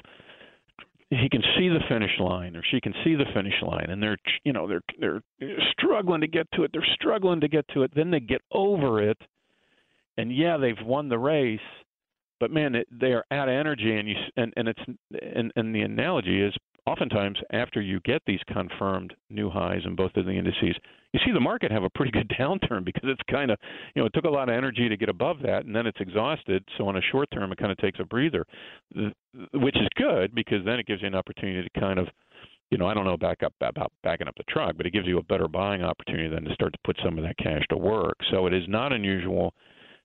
he 1.10 1.28
can 1.28 1.42
see 1.58 1.68
the 1.68 1.80
finish 1.88 2.12
line 2.20 2.54
or 2.54 2.62
she 2.70 2.80
can 2.80 2.94
see 3.02 3.16
the 3.16 3.24
finish 3.34 3.54
line 3.62 3.86
and 3.88 4.02
they're 4.02 4.18
you 4.44 4.52
know 4.52 4.68
they're 4.68 4.82
they're 5.00 5.22
struggling 5.72 6.20
to 6.20 6.28
get 6.28 6.46
to 6.52 6.64
it. 6.64 6.70
They're 6.72 6.86
struggling 6.94 7.40
to 7.40 7.48
get 7.48 7.66
to 7.74 7.82
it. 7.82 7.92
Then 7.94 8.10
they 8.10 8.20
get 8.20 8.42
over 8.52 9.02
it. 9.02 9.18
And 10.16 10.34
yeah 10.36 10.56
they've 10.56 10.84
won 10.84 11.08
the 11.08 11.18
race 11.18 11.60
but 12.40 12.50
man 12.50 12.74
it, 12.74 12.88
they 12.90 13.12
are 13.12 13.24
out 13.30 13.48
of 13.48 13.54
energy 13.54 13.96
and 13.96 14.08
you 14.08 14.14
and 14.36 14.52
and 14.56 14.68
it's 14.68 14.80
and 15.34 15.52
and 15.56 15.74
the 15.74 15.80
analogy 15.80 16.42
is 16.42 16.54
oftentimes 16.86 17.38
after 17.52 17.80
you 17.80 18.00
get 18.00 18.22
these 18.26 18.40
confirmed 18.52 19.14
new 19.28 19.50
highs 19.50 19.82
in 19.84 19.94
both 19.94 20.16
of 20.16 20.26
the 20.26 20.32
indices, 20.32 20.76
you 21.12 21.20
see 21.24 21.32
the 21.32 21.40
market 21.40 21.72
have 21.72 21.82
a 21.82 21.90
pretty 21.90 22.12
good 22.12 22.28
downturn 22.38 22.84
because 22.84 23.04
it's 23.04 23.22
kind 23.30 23.50
of, 23.50 23.58
you 23.94 24.02
know, 24.02 24.06
it 24.06 24.12
took 24.14 24.24
a 24.24 24.30
lot 24.30 24.48
of 24.48 24.54
energy 24.54 24.88
to 24.88 24.96
get 24.96 25.08
above 25.08 25.38
that 25.42 25.64
and 25.64 25.74
then 25.74 25.86
it's 25.86 26.00
exhausted. 26.00 26.64
So 26.78 26.86
on 26.88 26.96
a 26.96 27.02
short 27.10 27.28
term, 27.32 27.52
it 27.52 27.58
kind 27.58 27.72
of 27.72 27.78
takes 27.78 27.98
a 28.00 28.04
breather, 28.04 28.44
which 29.54 29.76
is 29.76 29.88
good 29.96 30.34
because 30.34 30.64
then 30.64 30.78
it 30.78 30.86
gives 30.86 31.02
you 31.02 31.08
an 31.08 31.14
opportunity 31.14 31.68
to 31.68 31.80
kind 31.80 31.98
of, 31.98 32.08
you 32.70 32.78
know, 32.78 32.86
I 32.86 32.94
don't 32.94 33.04
know 33.04 33.16
back 33.16 33.42
up 33.42 33.52
about 33.60 33.92
backing 34.02 34.28
up 34.28 34.36
the 34.36 34.44
truck, 34.48 34.76
but 34.76 34.86
it 34.86 34.92
gives 34.92 35.06
you 35.06 35.18
a 35.18 35.22
better 35.24 35.48
buying 35.48 35.82
opportunity 35.82 36.28
than 36.28 36.44
to 36.44 36.54
start 36.54 36.72
to 36.72 36.78
put 36.84 36.96
some 37.04 37.18
of 37.18 37.24
that 37.24 37.36
cash 37.38 37.62
to 37.70 37.76
work. 37.76 38.16
So 38.30 38.46
it 38.46 38.54
is 38.54 38.64
not 38.68 38.92
unusual 38.92 39.52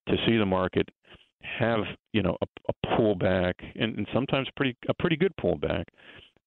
to 0.10 0.16
see 0.26 0.38
the 0.38 0.46
market 0.46 0.90
have, 1.60 1.82
you 2.12 2.24
know, 2.24 2.36
a, 2.42 2.48
a 2.70 2.88
pullback 2.98 3.54
and, 3.76 3.98
and 3.98 4.08
sometimes 4.12 4.48
pretty 4.56 4.76
a 4.90 4.94
pretty 4.96 5.16
good 5.16 5.34
pullback 5.40 5.84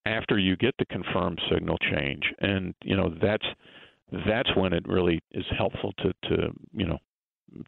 after 0.06 0.38
you 0.38 0.56
get 0.56 0.74
the 0.78 0.86
confirmed 0.86 1.40
signal 1.52 1.76
change, 1.78 2.22
and 2.40 2.74
you 2.82 2.96
know 2.96 3.14
that's 3.20 3.46
that's 4.26 4.54
when 4.56 4.72
it 4.72 4.86
really 4.86 5.20
is 5.32 5.44
helpful 5.56 5.92
to 5.98 6.12
to 6.28 6.50
you 6.72 6.86
know 6.86 6.98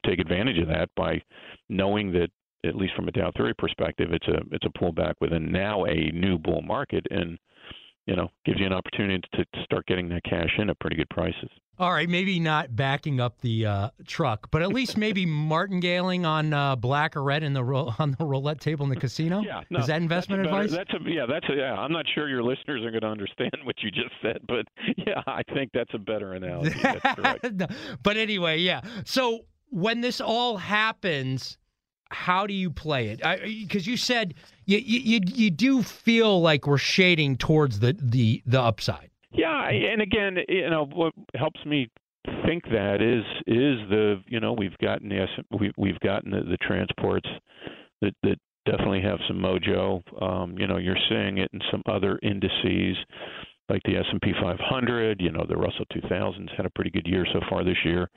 take 0.05 0.19
advantage 0.19 0.59
of 0.59 0.69
that 0.69 0.89
by 0.97 1.21
knowing 1.69 2.13
that 2.13 2.31
at 2.65 2.77
least 2.77 2.95
from 2.95 3.09
a 3.09 3.13
Dow 3.13 3.31
theory 3.37 3.55
perspective, 3.55 4.13
it's 4.13 4.29
a 4.29 4.41
it's 4.51 4.67
a 4.67 4.79
pullback 4.79 5.15
within 5.21 5.51
now 5.51 5.85
a 5.85 6.11
new 6.13 6.39
bull 6.39 6.63
market, 6.63 7.07
and 7.11 7.39
you 8.07 8.17
know 8.17 8.29
gives 8.45 8.59
you 8.59 8.67
an 8.67 8.73
opportunity 8.73 9.23
to, 9.35 9.45
to 9.45 9.65
start 9.65 9.87
getting 9.87 10.09
that 10.09 10.23
cash 10.25 10.51
in 10.59 10.71
at 10.71 10.79
pretty 10.81 10.97
good 10.97 11.09
prices. 11.11 11.49
All 11.79 11.93
right, 11.93 12.11
maybe 12.11 12.39
not 12.39 12.77
backing 12.77 13.21
up 13.21 13.41
the 13.41 13.65
uh, 13.65 13.91
truck, 14.07 14.51
but 14.51 14.61
at 14.61 14.69
least 14.69 14.99
maybe 14.99 15.25
martingaling 15.51 16.27
on 16.27 16.53
uh, 16.53 16.77
black 16.77 17.17
or 17.17 17.23
red 17.23 17.43
in 17.43 17.55
the 17.55 17.65
ro- 17.65 17.95
on 17.99 18.15
the 18.19 18.27
roulette 18.27 18.61
table 18.61 18.85
in 18.85 18.91
the 18.91 19.01
casino. 19.01 19.41
Yeah, 19.41 19.63
no, 19.71 19.79
is 19.79 19.87
that 19.87 20.03
investment 20.03 20.43
that's 20.43 20.53
advice? 20.53 20.71
That's 20.73 20.93
a 20.93 21.11
yeah, 21.11 21.25
that's 21.27 21.49
a, 21.49 21.55
yeah. 21.57 21.75
I'm 21.75 21.93
not 21.93 22.05
sure 22.15 22.29
your 22.29 22.43
listeners 22.43 22.85
are 22.85 22.91
going 22.91 23.01
to 23.01 23.07
understand 23.07 23.53
what 23.65 23.77
you 23.83 23.91
just 23.91 24.13
said, 24.21 24.41
but 24.47 24.67
yeah, 24.99 25.23
I 25.27 25.43
think 25.55 25.71
that's 25.73 25.93
a 25.95 25.99
better 25.99 26.35
analogy. 26.35 26.79
That's 26.83 27.01
correct. 27.15 27.47
but 28.03 28.17
anyway, 28.19 28.59
yeah. 28.59 28.83
So 29.07 29.47
when 29.71 30.03
this 30.03 30.21
all 30.21 30.59
happens, 30.59 31.57
how 32.11 32.47
do 32.47 32.55
you 32.55 32.71
play 32.71 33.09
it? 33.09 33.21
Because 33.67 33.87
you 33.87 33.97
said 33.97 34.35
you, 34.67 34.79
you 34.79 35.21
you 35.27 35.51
do 35.51 35.83
feel 35.83 36.41
like 36.41 36.67
we're 36.67 36.79
shading 36.79 37.37
towards 37.37 37.81
the 37.81 37.97
the 38.01 38.43
the 38.47 38.61
upside. 38.61 39.11
Yeah, 39.33 39.69
and 39.69 40.03
again, 40.03 40.39
you 40.49 40.69
know, 40.71 40.87
what 40.87 41.13
helps 41.35 41.65
me 41.65 41.89
think 42.45 42.65
that 42.65 43.01
is 43.01 43.25
is 43.47 43.89
the 43.89 44.23
you 44.27 44.41
know 44.41 44.53
we've 44.53 44.77
gotten 44.79 45.09
the 45.09 45.27
we 45.57 45.73
we've 45.77 46.01
gotten 46.01 46.33
the, 46.33 46.41
the 46.43 46.57
transports 46.59 47.29
that 48.01 48.15
that 48.23 48.39
definitely 48.67 49.03
have 49.03 49.19
some 49.27 49.39
mojo. 49.39 50.03
Um, 50.23 50.57
you 50.59 50.67
know, 50.67 50.77
you're 50.77 50.99
seeing 51.09 51.39
it 51.39 51.51
in 51.53 51.61
some 51.71 51.83
other 51.87 52.19
indices 52.23 52.97
like 53.69 53.83
the 53.85 53.97
S&P 53.97 54.33
500. 54.43 55.21
You 55.21 55.31
know, 55.31 55.45
the 55.49 55.57
Russell 55.57 55.87
2000's 55.95 56.51
had 56.57 56.67
a 56.67 56.71
pretty 56.71 56.91
good 56.91 57.07
year 57.07 57.25
so 57.33 57.41
far 57.49 57.65
this 57.65 57.79
year. 57.85 58.09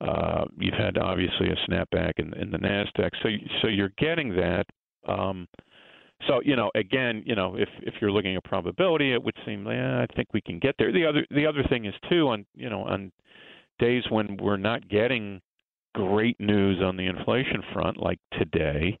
Uh, 0.00 0.44
you've 0.58 0.74
had 0.74 0.98
obviously 0.98 1.48
a 1.48 1.70
snapback 1.70 2.12
in, 2.18 2.34
in 2.34 2.50
the 2.50 2.58
Nasdaq, 2.58 3.10
so 3.22 3.28
so 3.62 3.68
you're 3.68 3.92
getting 3.98 4.30
that. 4.36 4.66
Um, 5.08 5.48
so 6.28 6.40
you 6.44 6.56
know, 6.56 6.70
again, 6.74 7.22
you 7.24 7.34
know, 7.34 7.56
if 7.56 7.68
if 7.82 7.94
you're 8.00 8.10
looking 8.10 8.36
at 8.36 8.44
probability, 8.44 9.12
it 9.12 9.22
would 9.22 9.36
seem, 9.46 9.66
yeah, 9.66 10.02
I 10.02 10.14
think 10.14 10.28
we 10.34 10.40
can 10.40 10.58
get 10.58 10.74
there. 10.78 10.92
The 10.92 11.06
other 11.06 11.26
the 11.30 11.46
other 11.46 11.62
thing 11.68 11.86
is 11.86 11.94
too 12.10 12.28
on 12.28 12.44
you 12.54 12.68
know 12.68 12.82
on 12.82 13.10
days 13.78 14.04
when 14.10 14.36
we're 14.36 14.56
not 14.56 14.88
getting 14.88 15.40
great 15.94 16.38
news 16.38 16.82
on 16.82 16.96
the 16.96 17.06
inflation 17.06 17.62
front, 17.72 17.96
like 17.96 18.18
today, 18.38 18.98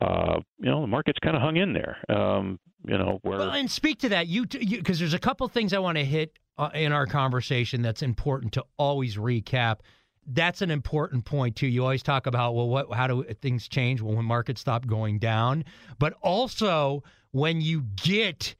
uh, 0.00 0.40
you 0.58 0.70
know, 0.70 0.80
the 0.80 0.86
market's 0.86 1.18
kind 1.20 1.36
of 1.36 1.42
hung 1.42 1.56
in 1.56 1.72
there. 1.72 1.98
Um, 2.08 2.58
you 2.84 2.98
know, 2.98 3.20
where 3.22 3.38
well, 3.38 3.50
and 3.50 3.70
speak 3.70 4.00
to 4.00 4.08
that, 4.08 4.26
you 4.26 4.46
because 4.46 4.98
there's 4.98 5.14
a 5.14 5.18
couple 5.18 5.46
things 5.48 5.72
I 5.72 5.78
want 5.78 5.98
to 5.98 6.04
hit 6.04 6.36
uh, 6.58 6.70
in 6.74 6.90
our 6.90 7.06
conversation 7.06 7.82
that's 7.82 8.02
important 8.02 8.52
to 8.54 8.64
always 8.76 9.16
recap 9.16 9.78
that's 10.26 10.62
an 10.62 10.70
important 10.70 11.24
point 11.24 11.56
too. 11.56 11.66
You 11.66 11.82
always 11.82 12.02
talk 12.02 12.26
about 12.26 12.54
well, 12.54 12.68
what, 12.68 12.92
how 12.92 13.06
do 13.06 13.24
things 13.40 13.68
change 13.68 14.00
well, 14.00 14.14
when 14.14 14.24
markets 14.24 14.60
stop 14.60 14.86
going 14.86 15.18
down, 15.18 15.64
but 15.98 16.14
also 16.22 17.02
when 17.32 17.60
you 17.60 17.82
get 17.96 18.54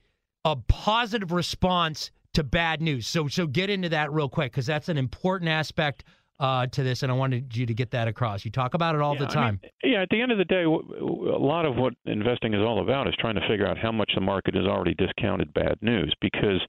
a 0.45 0.57
positive 0.57 1.33
response 1.33 2.11
to 2.35 2.43
bad 2.43 2.81
news. 2.81 3.07
So, 3.07 3.29
so 3.29 3.47
get 3.47 3.71
into 3.71 3.89
that 3.91 4.13
real 4.13 4.29
quick 4.29 4.53
because 4.53 4.67
that's 4.67 4.89
an 4.89 4.99
important 4.99 5.51
aspect 5.51 6.05
uh, 6.41 6.67
to 6.67 6.83
this, 6.83 7.05
and 7.05 7.13
I 7.13 7.15
wanted 7.15 7.57
you 7.57 7.67
to 7.67 7.75
get 7.75 7.93
that 7.93 8.09
across. 8.09 8.45
You 8.45 8.51
talk 8.51 8.75
about 8.75 8.97
it 8.97 9.01
all 9.01 9.15
yeah, 9.15 9.21
the 9.21 9.27
time. 9.27 9.61
I 9.63 9.87
mean, 9.87 9.93
yeah, 9.95 10.03
at 10.03 10.09
the 10.11 10.21
end 10.21 10.33
of 10.33 10.39
the 10.39 10.45
day, 10.45 10.65
a 10.65 10.69
lot 10.69 11.65
of 11.65 11.77
what 11.77 11.95
investing 12.05 12.53
is 12.53 12.61
all 12.61 12.83
about 12.83 13.07
is 13.07 13.15
trying 13.21 13.37
to 13.37 13.47
figure 13.49 13.67
out 13.67 13.79
how 13.79 13.93
much 13.93 14.11
the 14.15 14.21
market 14.21 14.55
has 14.57 14.67
already 14.67 14.95
discounted 14.95 15.55
bad 15.55 15.79
news 15.83 16.13
because, 16.21 16.61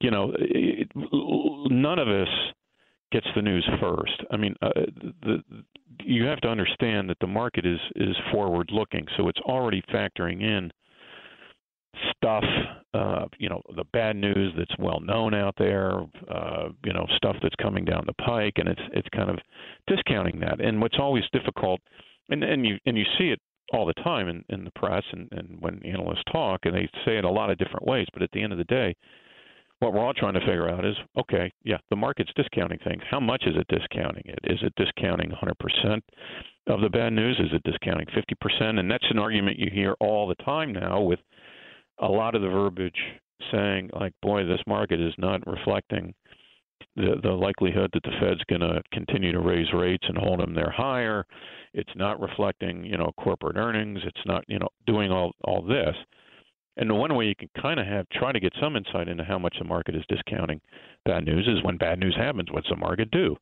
you 0.00 0.12
know, 0.12 0.32
it, 0.38 0.88
none 0.94 1.98
of 1.98 2.06
us 2.06 2.28
gets 3.12 3.26
the 3.34 3.42
news 3.42 3.68
first. 3.80 4.22
I 4.30 4.36
mean, 4.36 4.54
uh, 4.62 4.70
the, 5.22 5.42
you 6.04 6.24
have 6.24 6.40
to 6.40 6.48
understand 6.48 7.08
that 7.10 7.18
the 7.20 7.26
market 7.26 7.64
is 7.64 7.80
is 7.94 8.16
forward 8.32 8.70
looking, 8.72 9.06
so 9.16 9.28
it's 9.28 9.40
already 9.40 9.82
factoring 9.92 10.42
in 10.42 10.70
stuff, 12.16 12.44
uh, 12.94 13.24
you 13.38 13.48
know, 13.48 13.62
the 13.74 13.84
bad 13.92 14.16
news 14.16 14.52
that's 14.56 14.74
well 14.78 15.00
known 15.00 15.34
out 15.34 15.54
there, 15.58 16.00
uh, 16.30 16.68
you 16.84 16.92
know, 16.92 17.06
stuff 17.16 17.36
that's 17.42 17.54
coming 17.60 17.84
down 17.84 18.04
the 18.06 18.24
pike, 18.24 18.54
and 18.56 18.68
it's 18.68 18.80
it's 18.92 19.08
kind 19.14 19.30
of 19.30 19.38
discounting 19.86 20.40
that. 20.40 20.60
And 20.60 20.80
what's 20.80 20.98
always 20.98 21.24
difficult, 21.32 21.80
and 22.28 22.42
and 22.42 22.66
you 22.66 22.76
and 22.86 22.96
you 22.96 23.04
see 23.18 23.30
it 23.30 23.40
all 23.72 23.86
the 23.86 23.94
time 23.94 24.28
in, 24.28 24.44
in 24.48 24.64
the 24.64 24.70
press 24.72 25.02
and, 25.12 25.28
and 25.32 25.56
when 25.60 25.84
analysts 25.84 26.22
talk, 26.30 26.60
and 26.64 26.74
they 26.74 26.88
say 27.04 27.16
it 27.16 27.24
a 27.24 27.30
lot 27.30 27.50
of 27.50 27.58
different 27.58 27.86
ways. 27.86 28.06
But 28.12 28.22
at 28.22 28.30
the 28.32 28.42
end 28.42 28.52
of 28.52 28.58
the 28.58 28.64
day, 28.64 28.94
what 29.80 29.92
we're 29.92 30.04
all 30.04 30.14
trying 30.14 30.34
to 30.34 30.40
figure 30.40 30.70
out 30.70 30.84
is 30.84 30.96
okay, 31.18 31.52
yeah, 31.64 31.78
the 31.90 31.96
market's 31.96 32.32
discounting 32.34 32.78
things. 32.84 33.02
How 33.10 33.20
much 33.20 33.44
is 33.46 33.54
it 33.56 33.66
discounting 33.68 34.24
it? 34.26 34.38
Is 34.44 34.58
it 34.62 34.72
discounting 34.76 35.30
100% 35.30 36.00
of 36.68 36.80
the 36.80 36.88
bad 36.88 37.12
news? 37.12 37.38
Is 37.38 37.52
it 37.52 37.62
discounting 37.64 38.06
50%? 38.06 38.78
And 38.78 38.90
that's 38.90 39.06
an 39.10 39.18
argument 39.18 39.58
you 39.58 39.70
hear 39.72 39.94
all 40.00 40.26
the 40.26 40.34
time 40.36 40.72
now 40.72 41.00
with 41.00 41.20
a 41.98 42.08
lot 42.08 42.34
of 42.34 42.42
the 42.42 42.48
verbiage 42.48 42.98
saying, 43.52 43.90
like, 43.92 44.12
boy, 44.22 44.44
this 44.44 44.60
market 44.66 45.00
is 45.00 45.14
not 45.18 45.46
reflecting 45.46 46.14
the, 46.96 47.16
the 47.22 47.30
likelihood 47.30 47.90
that 47.92 48.02
the 48.02 48.12
Fed's 48.20 48.42
going 48.48 48.60
to 48.60 48.82
continue 48.92 49.32
to 49.32 49.40
raise 49.40 49.70
rates 49.72 50.04
and 50.08 50.16
hold 50.16 50.40
them 50.40 50.54
there 50.54 50.70
higher. 50.70 51.24
It's 51.74 51.92
not 51.94 52.20
reflecting, 52.20 52.84
you 52.84 52.96
know, 52.96 53.12
corporate 53.18 53.56
earnings. 53.56 54.00
It's 54.04 54.26
not, 54.26 54.44
you 54.48 54.58
know, 54.58 54.68
doing 54.86 55.10
all 55.10 55.32
all 55.44 55.62
this. 55.62 55.94
And 56.78 56.90
the 56.90 56.94
one 56.94 57.14
way 57.14 57.24
you 57.24 57.34
can 57.34 57.48
kind 57.60 57.80
of 57.80 57.86
have 57.86 58.08
try 58.10 58.32
to 58.32 58.40
get 58.40 58.52
some 58.60 58.76
insight 58.76 59.08
into 59.08 59.24
how 59.24 59.38
much 59.38 59.56
the 59.58 59.64
market 59.64 59.96
is 59.96 60.02
discounting 60.08 60.60
bad 61.06 61.24
news 61.24 61.46
is 61.48 61.62
when 61.64 61.78
bad 61.78 61.98
news 61.98 62.14
happens. 62.16 62.50
What's 62.50 62.68
the 62.68 62.76
market 62.76 63.10
do? 63.10 63.36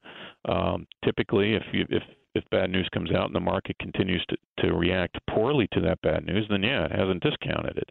Um, 0.44 0.86
typically, 1.04 1.54
if 1.54 1.62
you, 1.72 1.86
if 1.90 2.02
if 2.34 2.44
bad 2.50 2.70
news 2.70 2.88
comes 2.92 3.12
out 3.12 3.26
and 3.26 3.34
the 3.34 3.40
market 3.40 3.78
continues 3.78 4.24
to, 4.28 4.36
to 4.58 4.74
react 4.74 5.16
poorly 5.30 5.68
to 5.72 5.80
that 5.80 6.00
bad 6.02 6.26
news, 6.26 6.46
then 6.50 6.62
yeah, 6.62 6.84
it 6.84 6.92
hasn't 6.92 7.22
discounted 7.22 7.78
it. 7.78 7.88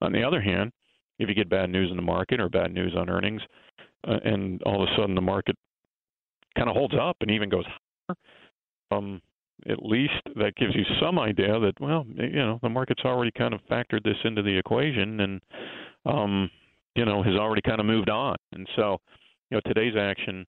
On 0.00 0.12
the 0.12 0.22
other 0.22 0.40
hand, 0.40 0.72
if 1.18 1.28
you 1.28 1.34
get 1.34 1.50
bad 1.50 1.70
news 1.70 1.90
in 1.90 1.96
the 1.96 2.02
market 2.02 2.40
or 2.40 2.48
bad 2.48 2.72
news 2.72 2.94
on 2.96 3.10
earnings, 3.10 3.42
uh, 4.08 4.18
and 4.24 4.62
all 4.62 4.82
of 4.82 4.88
a 4.88 4.96
sudden 4.96 5.14
the 5.14 5.20
market 5.20 5.56
kind 6.56 6.68
of 6.68 6.74
holds 6.74 6.94
up 7.00 7.16
and 7.20 7.30
even 7.30 7.48
goes 7.48 7.64
higher, 8.08 8.16
um, 8.90 9.20
at 9.68 9.82
least 9.82 10.22
that 10.36 10.54
gives 10.56 10.74
you 10.74 10.84
some 11.00 11.18
idea 11.18 11.58
that 11.60 11.74
well, 11.80 12.04
you 12.14 12.36
know, 12.36 12.58
the 12.62 12.68
market's 12.68 13.02
already 13.04 13.30
kind 13.30 13.54
of 13.54 13.60
factored 13.70 14.02
this 14.04 14.16
into 14.24 14.42
the 14.42 14.56
equation 14.56 15.20
and 15.20 15.40
um, 16.04 16.50
you 16.94 17.04
know, 17.04 17.22
has 17.22 17.36
already 17.36 17.62
kind 17.62 17.80
of 17.80 17.86
moved 17.86 18.10
on. 18.10 18.36
And 18.52 18.68
so, 18.76 18.98
you 19.50 19.56
know, 19.56 19.60
today's 19.64 19.94
action 19.98 20.46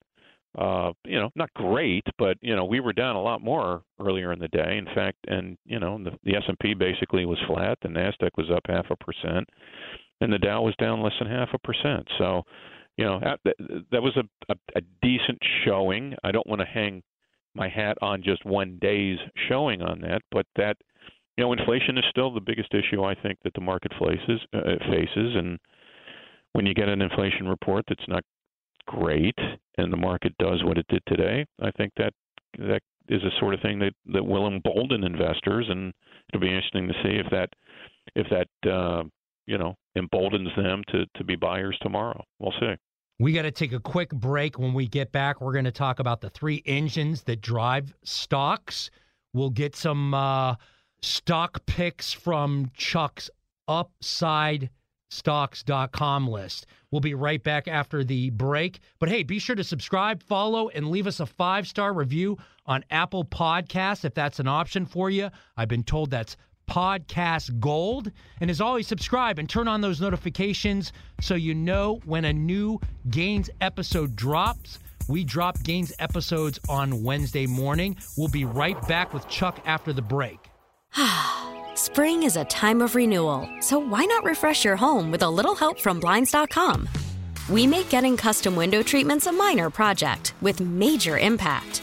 uh, 0.56 0.92
you 1.04 1.18
know, 1.18 1.30
not 1.34 1.52
great, 1.54 2.04
but 2.16 2.36
you 2.40 2.54
know, 2.54 2.64
we 2.64 2.80
were 2.80 2.92
down 2.92 3.16
a 3.16 3.22
lot 3.22 3.42
more 3.42 3.82
earlier 4.00 4.32
in 4.32 4.38
the 4.38 4.48
day. 4.48 4.78
In 4.78 4.86
fact, 4.94 5.18
and 5.26 5.58
you 5.64 5.80
know, 5.80 6.02
the, 6.02 6.12
the 6.22 6.36
S&P 6.36 6.74
basically 6.74 7.24
was 7.24 7.38
flat, 7.46 7.78
the 7.82 7.88
Nasdaq 7.88 8.30
was 8.36 8.50
up 8.50 8.62
half 8.66 8.86
a 8.90 8.96
percent, 8.96 9.48
and 10.20 10.32
the 10.32 10.38
Dow 10.38 10.62
was 10.62 10.74
down 10.78 11.02
less 11.02 11.14
than 11.18 11.28
half 11.28 11.48
a 11.54 11.58
percent. 11.58 12.06
So, 12.18 12.42
you 12.96 13.04
know, 13.04 13.18
that, 13.20 13.40
that 13.90 14.02
was 14.02 14.16
a, 14.16 14.52
a, 14.52 14.54
a 14.76 14.80
decent 15.02 15.38
showing. 15.64 16.14
I 16.22 16.30
don't 16.30 16.46
want 16.46 16.60
to 16.60 16.66
hang 16.66 17.02
my 17.54 17.68
hat 17.68 17.96
on 18.02 18.22
just 18.22 18.44
one 18.44 18.78
day's 18.80 19.18
showing 19.48 19.82
on 19.82 20.00
that, 20.00 20.22
but 20.30 20.46
that 20.56 20.76
you 21.36 21.44
know, 21.44 21.52
inflation 21.52 21.98
is 21.98 22.04
still 22.10 22.32
the 22.32 22.40
biggest 22.40 22.72
issue 22.72 23.02
I 23.02 23.14
think 23.14 23.38
that 23.42 23.54
the 23.54 23.60
market 23.60 23.92
faces 23.98 24.40
uh, 24.52 24.76
faces 24.88 25.34
and 25.36 25.58
when 26.52 26.66
you 26.66 26.74
get 26.74 26.88
an 26.88 27.02
inflation 27.02 27.48
report 27.48 27.84
that's 27.88 28.08
not 28.08 28.22
great 28.86 29.36
and 29.76 29.92
the 29.92 29.96
market 29.96 30.32
does 30.38 30.62
what 30.64 30.78
it 30.78 30.86
did 30.88 31.02
today, 31.06 31.44
I 31.60 31.70
think 31.72 31.92
that 31.96 32.12
that 32.58 32.80
is 33.08 33.22
a 33.22 33.38
sort 33.40 33.54
of 33.54 33.60
thing 33.60 33.78
that 33.80 33.92
that 34.12 34.24
will 34.24 34.46
embolden 34.46 35.04
investors, 35.04 35.66
and 35.68 35.92
it'll 36.32 36.40
be 36.40 36.48
interesting 36.48 36.88
to 36.88 36.94
see 37.02 37.18
if 37.18 37.26
that 37.30 37.48
if 38.14 38.26
that 38.30 38.70
uh, 38.70 39.02
you 39.46 39.58
know 39.58 39.74
emboldens 39.96 40.50
them 40.56 40.82
to 40.88 41.04
to 41.16 41.24
be 41.24 41.36
buyers 41.36 41.76
tomorrow. 41.82 42.22
We'll 42.38 42.54
see. 42.60 42.74
We 43.18 43.32
got 43.32 43.42
to 43.42 43.50
take 43.50 43.72
a 43.72 43.80
quick 43.80 44.10
break. 44.10 44.58
When 44.58 44.74
we 44.74 44.88
get 44.88 45.12
back, 45.12 45.40
we're 45.40 45.52
going 45.52 45.64
to 45.66 45.72
talk 45.72 46.00
about 46.00 46.20
the 46.20 46.30
three 46.30 46.62
engines 46.66 47.22
that 47.22 47.40
drive 47.40 47.94
stocks. 48.04 48.90
We'll 49.32 49.50
get 49.50 49.76
some 49.76 50.14
uh, 50.14 50.56
stock 51.00 51.64
picks 51.66 52.12
from 52.12 52.70
Chuck's 52.74 53.30
upside 53.68 54.70
stocks.com 55.10 56.26
list. 56.26 56.66
We'll 56.90 57.00
be 57.00 57.14
right 57.14 57.42
back 57.42 57.68
after 57.68 58.04
the 58.04 58.30
break. 58.30 58.80
But 58.98 59.08
hey, 59.08 59.22
be 59.22 59.38
sure 59.38 59.56
to 59.56 59.64
subscribe, 59.64 60.22
follow, 60.22 60.68
and 60.68 60.88
leave 60.88 61.06
us 61.06 61.20
a 61.20 61.26
five 61.26 61.66
star 61.68 61.92
review 61.92 62.36
on 62.66 62.84
Apple 62.90 63.24
Podcasts 63.24 64.04
if 64.04 64.14
that's 64.14 64.40
an 64.40 64.48
option 64.48 64.84
for 64.84 65.10
you. 65.10 65.30
I've 65.56 65.68
been 65.68 65.84
told 65.84 66.10
that's 66.10 66.36
podcast 66.66 67.58
gold. 67.60 68.10
And 68.40 68.50
as 68.50 68.60
always, 68.60 68.86
subscribe 68.86 69.38
and 69.38 69.48
turn 69.48 69.68
on 69.68 69.80
those 69.80 70.00
notifications 70.00 70.92
so 71.20 71.34
you 71.34 71.54
know 71.54 72.00
when 72.04 72.24
a 72.24 72.32
new 72.32 72.80
Gains 73.10 73.50
episode 73.60 74.16
drops. 74.16 74.78
We 75.08 75.24
drop 75.24 75.62
Gains 75.62 75.92
episodes 75.98 76.58
on 76.68 77.02
Wednesday 77.02 77.46
morning. 77.46 77.96
We'll 78.16 78.28
be 78.28 78.44
right 78.44 78.80
back 78.88 79.12
with 79.12 79.28
Chuck 79.28 79.60
after 79.66 79.92
the 79.92 80.02
break. 80.02 80.50
Spring 81.74 82.22
is 82.22 82.36
a 82.36 82.44
time 82.44 82.80
of 82.80 82.94
renewal, 82.94 83.48
so 83.60 83.78
why 83.78 84.04
not 84.04 84.24
refresh 84.24 84.64
your 84.64 84.76
home 84.76 85.10
with 85.10 85.22
a 85.22 85.30
little 85.30 85.54
help 85.54 85.80
from 85.80 86.00
Blinds.com? 86.00 86.88
We 87.48 87.66
make 87.66 87.90
getting 87.90 88.16
custom 88.16 88.56
window 88.56 88.82
treatments 88.82 89.26
a 89.26 89.32
minor 89.32 89.70
project 89.70 90.34
with 90.40 90.60
major 90.60 91.18
impact. 91.18 91.82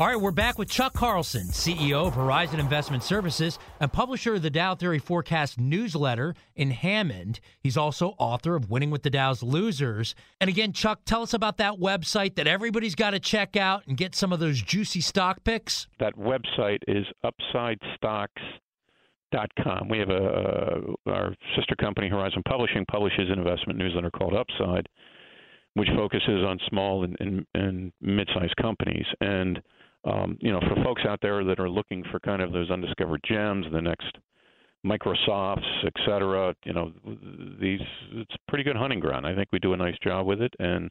All 0.00 0.06
right, 0.06 0.20
we're 0.20 0.30
back 0.30 0.58
with 0.58 0.70
Chuck 0.70 0.92
Carlson, 0.92 1.48
CEO 1.48 2.06
of 2.06 2.14
Horizon 2.14 2.60
Investment 2.60 3.02
Services 3.02 3.58
and 3.80 3.92
publisher 3.92 4.34
of 4.34 4.42
the 4.42 4.50
Dow 4.50 4.76
Theory 4.76 5.00
Forecast 5.00 5.58
newsletter 5.58 6.36
in 6.54 6.70
Hammond. 6.70 7.40
He's 7.64 7.76
also 7.76 8.14
author 8.16 8.54
of 8.54 8.70
Winning 8.70 8.92
with 8.92 9.02
the 9.02 9.10
Dow's 9.10 9.42
Losers. 9.42 10.14
And 10.40 10.48
again, 10.48 10.72
Chuck, 10.72 11.00
tell 11.04 11.22
us 11.22 11.34
about 11.34 11.56
that 11.56 11.80
website 11.80 12.36
that 12.36 12.46
everybody's 12.46 12.94
got 12.94 13.10
to 13.10 13.18
check 13.18 13.56
out 13.56 13.82
and 13.88 13.96
get 13.96 14.14
some 14.14 14.32
of 14.32 14.38
those 14.38 14.62
juicy 14.62 15.00
stock 15.00 15.42
picks. 15.42 15.88
That 15.98 16.16
website 16.16 16.78
is 16.86 17.04
upsidestocks.com. 17.24 19.88
We 19.88 19.98
have 19.98 20.10
a 20.10 20.80
our 21.06 21.34
sister 21.56 21.74
company 21.74 22.08
Horizon 22.08 22.44
Publishing 22.48 22.84
publishes 22.88 23.30
an 23.32 23.40
investment 23.40 23.80
newsletter 23.80 24.12
called 24.12 24.34
Upside, 24.34 24.88
which 25.74 25.88
focuses 25.96 26.44
on 26.46 26.60
small 26.68 27.02
and, 27.02 27.16
and, 27.18 27.44
and 27.54 27.92
mid-sized 28.00 28.54
companies 28.58 29.06
and 29.20 29.60
um, 30.04 30.38
you 30.40 30.52
know, 30.52 30.60
for 30.60 30.76
folks 30.84 31.02
out 31.06 31.18
there 31.20 31.42
that 31.44 31.58
are 31.58 31.68
looking 31.68 32.04
for 32.10 32.20
kind 32.20 32.40
of 32.42 32.52
those 32.52 32.70
undiscovered 32.70 33.20
gems, 33.28 33.66
the 33.72 33.82
next 33.82 34.16
Microsofts, 34.86 35.66
et 35.84 35.92
cetera, 36.06 36.54
you 36.64 36.72
know, 36.72 36.92
these 37.60 37.80
it's 38.12 38.36
pretty 38.46 38.62
good 38.62 38.76
hunting 38.76 39.00
ground. 39.00 39.26
I 39.26 39.34
think 39.34 39.48
we 39.52 39.58
do 39.58 39.72
a 39.72 39.76
nice 39.76 39.98
job 40.02 40.24
with 40.26 40.40
it, 40.40 40.54
and 40.60 40.88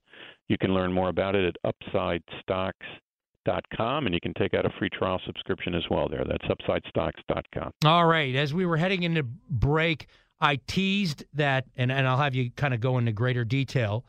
you 0.50 0.58
can 0.58 0.74
learn 0.74 0.91
more 0.91 1.08
about 1.10 1.36
it 1.36 1.56
at 1.56 1.56
upsidestocks.com, 1.96 4.06
and 4.06 4.13
you 4.13 4.20
can 4.20 4.34
take 4.34 4.54
out 4.54 4.65
a 4.65 4.70
free 4.78 4.89
trial 4.89 5.22
subscription 5.26 5.74
as 5.74 5.84
well 5.89 6.10
there. 6.10 6.26
That's 6.26 6.43
upsidestocks.com. 6.46 7.72
All 7.86 8.06
right. 8.06 8.36
As 8.36 8.54
we 8.54 8.65
were 8.65 8.76
heading 8.76 9.04
into 9.04 9.24
break, 9.24 10.08
I 10.41 10.58
teased 10.67 11.24
that, 11.34 11.63
and, 11.78 11.89
and 11.89 12.06
I'll 12.06 12.17
have 12.17 12.36
you 12.36 12.52
kind 12.52 12.74
of 12.74 12.82
go 12.82 12.98
into 12.98 13.13
greater 13.13 13.46
detail 13.46 14.04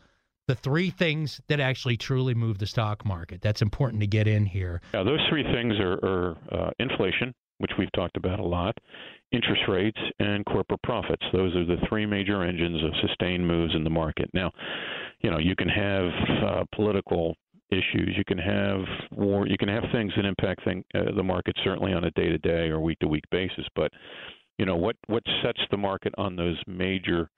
the 0.49 0.55
three 0.55 0.91
things 0.91 1.41
that 1.49 1.61
actually 1.61 1.97
truly 1.97 2.35
move 2.35 2.59
the 2.59 2.67
stock 2.67 3.05
market. 3.05 3.41
That's 3.43 3.63
important 3.63 4.01
to 4.01 4.07
get 4.07 4.27
in 4.27 4.47
here. 4.47 4.81
Yeah, 4.95 5.05
those 5.05 5.21
three 5.29 5.45
things 5.45 5.75
are, 5.79 5.99
are 6.03 6.37
uh, 6.51 6.71
inflation, 6.81 7.35
which 7.59 7.73
we've 7.79 7.93
talked 7.93 8.17
about 8.17 8.41
a 8.41 8.45
lot, 8.45 8.77
interest 9.31 9.63
rates, 9.69 10.01
and 10.19 10.45
corporate 10.47 10.83
profits. 10.83 11.23
Those 11.33 11.55
are 11.55 11.67
the 11.67 11.77
three 11.89 12.07
major 12.07 12.43
engines 12.43 12.83
of 12.83 12.91
sustained 13.07 13.47
moves 13.47 13.75
in 13.77 13.85
the 13.85 13.91
market. 13.91 14.31
Now, 14.33 14.51
you 15.21 15.31
know, 15.31 15.39
you 15.39 15.55
can 15.55 15.69
have 15.69 16.11
uh, 16.43 16.65
political 16.75 17.37
issues, 17.71 18.15
you 18.17 18.25
can 18.27 18.39
have 18.39 18.81
war, 19.13 19.47
you 19.47 19.59
can 19.59 19.69
have 19.69 19.85
things 19.93 20.13
that 20.17 20.25
impact 20.25 20.65
thing, 20.65 20.83
uh, 20.95 21.15
the 21.15 21.23
market 21.23 21.55
certainly 21.63 21.93
on 21.93 22.05
a 22.05 22.11
day-to-day 22.13 22.69
or 22.69 22.81
week-to-week 22.81 23.25
basis, 23.31 23.67
but 23.77 23.93
you 24.59 24.67
know 24.67 24.75
what 24.75 24.97
what 25.07 25.23
sets 25.43 25.61
the 25.71 25.77
market 25.77 26.13
on 26.19 26.35
those 26.35 26.57
major 26.67 27.31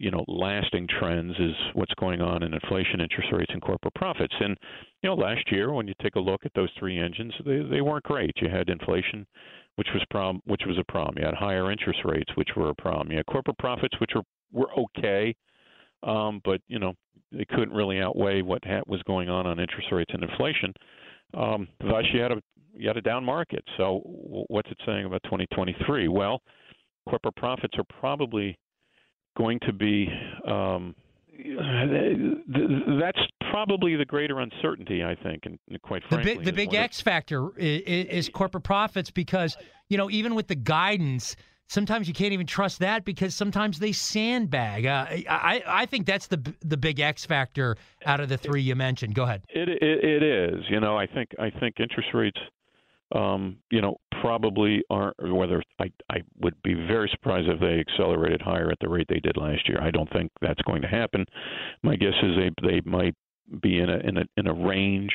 you 0.00 0.10
know 0.10 0.24
lasting 0.26 0.88
trends 0.98 1.34
is 1.38 1.54
what's 1.74 1.92
going 1.94 2.22
on 2.22 2.42
in 2.42 2.54
inflation, 2.54 3.02
interest 3.02 3.28
rates, 3.32 3.52
and 3.52 3.60
corporate 3.60 3.94
profits. 3.94 4.34
And 4.40 4.56
you 5.02 5.10
know, 5.10 5.14
last 5.14 5.52
year 5.52 5.72
when 5.72 5.86
you 5.86 5.94
take 6.02 6.16
a 6.16 6.20
look 6.20 6.40
at 6.46 6.52
those 6.54 6.70
three 6.78 6.98
engines, 6.98 7.34
they 7.44 7.60
they 7.70 7.82
weren't 7.82 8.04
great. 8.04 8.32
You 8.36 8.48
had 8.48 8.70
inflation, 8.70 9.26
which 9.76 9.88
was 9.92 10.02
problem, 10.10 10.40
which 10.46 10.62
was 10.66 10.78
a 10.78 10.90
problem. 10.90 11.18
You 11.18 11.26
had 11.26 11.34
higher 11.34 11.70
interest 11.70 12.00
rates, 12.06 12.30
which 12.34 12.48
were 12.56 12.70
a 12.70 12.74
problem. 12.74 13.10
You 13.10 13.18
had 13.18 13.26
corporate 13.26 13.58
profits, 13.58 13.94
which 14.00 14.12
were 14.14 14.22
were 14.52 14.70
okay, 14.98 15.36
um, 16.02 16.40
but 16.46 16.62
you 16.66 16.78
know 16.78 16.94
they 17.30 17.44
couldn't 17.44 17.72
really 17.72 18.00
outweigh 18.00 18.40
what 18.40 18.64
ha- 18.64 18.82
was 18.86 19.02
going 19.02 19.28
on 19.28 19.46
on 19.46 19.60
interest 19.60 19.88
rates 19.92 20.10
and 20.14 20.24
inflation. 20.24 20.72
Um, 21.34 21.68
thus, 21.78 22.04
you 22.14 22.22
had 22.22 22.32
a 22.32 22.42
you 22.74 22.88
had 22.88 22.96
a 22.96 23.02
down 23.02 23.22
market. 23.22 23.62
So, 23.76 24.00
what's 24.48 24.70
it 24.70 24.78
saying 24.86 25.04
about 25.04 25.22
2023? 25.24 26.08
Well, 26.08 26.40
corporate 27.06 27.36
profits 27.36 27.74
are 27.76 27.84
probably 28.00 28.56
going 29.36 29.58
to 29.60 29.72
be 29.72 30.08
um, 30.46 30.94
that's 33.00 33.18
probably 33.50 33.96
the 33.96 34.04
greater 34.04 34.40
uncertainty, 34.40 35.02
I 35.02 35.14
think, 35.14 35.44
and 35.44 35.58
quite 35.82 36.02
frankly, 36.04 36.32
the 36.32 36.38
big, 36.38 36.44
the 36.46 36.52
big 36.52 36.74
X 36.74 37.00
factor 37.00 37.50
is, 37.56 37.82
is, 38.26 38.28
corporate 38.28 38.64
profits 38.64 39.10
because 39.10 39.56
you 39.88 39.96
know 39.96 40.10
even 40.10 40.34
with 40.34 40.48
the 40.48 40.54
guidance, 40.54 41.36
sometimes 41.68 42.08
you 42.08 42.14
can't 42.14 42.32
even 42.32 42.46
trust 42.46 42.80
that 42.80 43.04
because 43.04 43.34
sometimes 43.34 43.78
they 43.78 43.92
sandbag. 43.92 44.86
Uh, 44.86 45.06
I 45.28 45.62
I 45.66 45.86
think 45.86 46.06
that's 46.06 46.26
the 46.26 46.54
the 46.60 46.76
big 46.76 47.00
X 47.00 47.24
factor 47.24 47.76
out 48.06 48.20
of 48.20 48.28
the 48.28 48.38
three 48.38 48.62
you 48.62 48.76
mentioned. 48.76 49.14
Go 49.14 49.24
ahead. 49.24 49.44
It 49.48 49.68
it, 49.68 50.04
it 50.04 50.22
is. 50.22 50.64
You 50.68 50.80
know, 50.80 50.96
I 50.96 51.06
think 51.06 51.30
I 51.38 51.50
think 51.50 51.80
interest 51.80 52.10
rates 52.12 52.38
um, 53.12 53.56
you 53.70 53.80
know, 53.80 53.96
probably 54.20 54.82
aren't. 54.90 55.16
Whether 55.20 55.62
I, 55.78 55.90
I 56.10 56.22
would 56.40 56.60
be 56.62 56.74
very 56.74 57.08
surprised 57.10 57.48
if 57.48 57.60
they 57.60 57.80
accelerated 57.80 58.40
higher 58.40 58.70
at 58.70 58.78
the 58.80 58.88
rate 58.88 59.06
they 59.08 59.20
did 59.20 59.36
last 59.36 59.68
year. 59.68 59.80
I 59.80 59.90
don't 59.90 60.10
think 60.12 60.30
that's 60.40 60.60
going 60.62 60.82
to 60.82 60.88
happen. 60.88 61.24
My 61.82 61.96
guess 61.96 62.14
is 62.22 62.36
they 62.36 62.68
they 62.68 62.80
might 62.84 63.14
be 63.62 63.78
in 63.78 63.90
a 63.90 63.98
in 63.98 64.16
a 64.18 64.24
in 64.36 64.46
a 64.46 64.54
range 64.54 65.12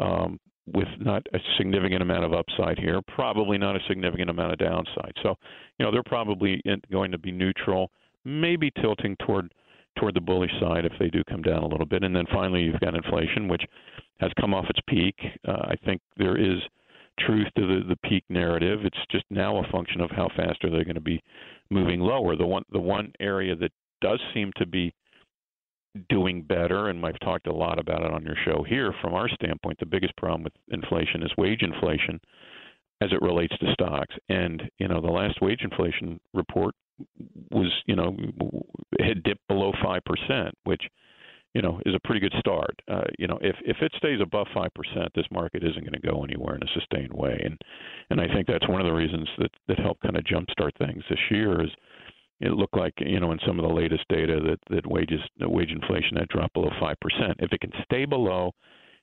um, 0.00 0.38
with 0.72 0.88
not 0.98 1.26
a 1.34 1.38
significant 1.58 2.02
amount 2.02 2.24
of 2.24 2.32
upside 2.32 2.78
here, 2.78 3.00
probably 3.08 3.58
not 3.58 3.76
a 3.76 3.80
significant 3.88 4.30
amount 4.30 4.52
of 4.52 4.58
downside. 4.58 5.12
So, 5.22 5.34
you 5.78 5.84
know, 5.84 5.92
they're 5.92 6.02
probably 6.02 6.62
going 6.90 7.10
to 7.12 7.18
be 7.18 7.32
neutral, 7.32 7.90
maybe 8.24 8.70
tilting 8.80 9.16
toward 9.26 9.52
toward 9.98 10.14
the 10.14 10.20
bullish 10.20 10.50
side 10.60 10.84
if 10.84 10.92
they 10.98 11.08
do 11.08 11.22
come 11.28 11.42
down 11.42 11.62
a 11.62 11.66
little 11.68 11.86
bit. 11.86 12.02
And 12.02 12.16
then 12.16 12.24
finally, 12.32 12.62
you've 12.62 12.80
got 12.80 12.96
inflation, 12.96 13.46
which 13.46 13.62
has 14.18 14.32
come 14.40 14.52
off 14.52 14.64
its 14.68 14.80
peak. 14.88 15.14
Uh, 15.46 15.66
I 15.68 15.74
think 15.84 16.00
there 16.16 16.36
is 16.36 16.58
truth 17.20 17.48
to 17.56 17.66
the, 17.66 17.80
the 17.88 18.08
peak 18.08 18.24
narrative. 18.28 18.80
It's 18.84 18.96
just 19.10 19.24
now 19.30 19.56
a 19.58 19.70
function 19.70 20.00
of 20.00 20.10
how 20.10 20.28
fast 20.36 20.64
are 20.64 20.70
they 20.70 20.84
going 20.84 20.94
to 20.94 21.00
be 21.00 21.22
moving 21.70 22.00
lower. 22.00 22.36
The 22.36 22.46
one 22.46 22.64
the 22.70 22.80
one 22.80 23.12
area 23.20 23.54
that 23.56 23.72
does 24.00 24.20
seem 24.32 24.52
to 24.56 24.66
be 24.66 24.92
doing 26.08 26.42
better, 26.42 26.88
and 26.88 27.04
I've 27.04 27.18
talked 27.20 27.46
a 27.46 27.52
lot 27.52 27.78
about 27.78 28.02
it 28.02 28.10
on 28.10 28.24
your 28.24 28.36
show 28.44 28.64
here. 28.64 28.92
From 29.00 29.14
our 29.14 29.28
standpoint, 29.28 29.78
the 29.78 29.86
biggest 29.86 30.16
problem 30.16 30.42
with 30.42 30.52
inflation 30.70 31.22
is 31.22 31.30
wage 31.38 31.62
inflation 31.62 32.20
as 33.00 33.12
it 33.12 33.22
relates 33.22 33.56
to 33.58 33.72
stocks. 33.72 34.14
And 34.28 34.62
you 34.78 34.88
know, 34.88 35.00
the 35.00 35.08
last 35.08 35.40
wage 35.40 35.62
inflation 35.62 36.20
report 36.32 36.74
was 37.50 37.72
you 37.86 37.96
know 37.96 38.16
had 39.00 39.22
dipped 39.22 39.46
below 39.48 39.72
five 39.82 40.02
percent, 40.04 40.54
which 40.64 40.82
you 41.54 41.62
know 41.62 41.80
is 41.86 41.94
a 41.94 42.00
pretty 42.06 42.20
good 42.20 42.34
start. 42.38 42.74
Uh, 42.88 43.04
you 43.18 43.26
know, 43.26 43.38
if 43.40 43.56
if 43.64 43.78
it 43.80 43.92
stays 43.96 44.20
above 44.20 44.46
five 44.52 44.72
percent, 44.74 45.10
this 45.14 45.26
market 45.30 45.62
isn't 45.64 45.84
going 45.84 46.00
to 46.00 46.06
go 46.06 46.24
anywhere 46.24 46.56
in 46.56 46.62
a 46.62 46.72
sustained 46.74 47.12
way. 47.12 47.40
And 47.44 47.58
and 48.10 48.20
I 48.20 48.32
think 48.32 48.46
that's 48.46 48.68
one 48.68 48.80
of 48.80 48.86
the 48.86 48.92
reasons 48.92 49.28
that 49.38 49.50
that 49.68 49.78
helped 49.78 50.02
kind 50.02 50.16
of 50.16 50.24
jumpstart 50.24 50.76
things 50.78 51.02
this 51.08 51.30
year 51.30 51.62
is 51.62 51.70
it 52.40 52.52
looked 52.52 52.76
like 52.76 52.94
you 52.98 53.20
know 53.20 53.32
in 53.32 53.38
some 53.46 53.58
of 53.58 53.66
the 53.66 53.74
latest 53.74 54.04
data 54.08 54.40
that 54.40 54.58
that 54.74 54.86
wages 54.86 55.20
wage 55.40 55.70
inflation 55.70 56.16
had 56.16 56.28
dropped 56.28 56.54
below 56.54 56.70
five 56.80 56.96
percent. 57.00 57.36
If 57.38 57.52
it 57.52 57.60
can 57.60 57.72
stay 57.84 58.04
below 58.04 58.52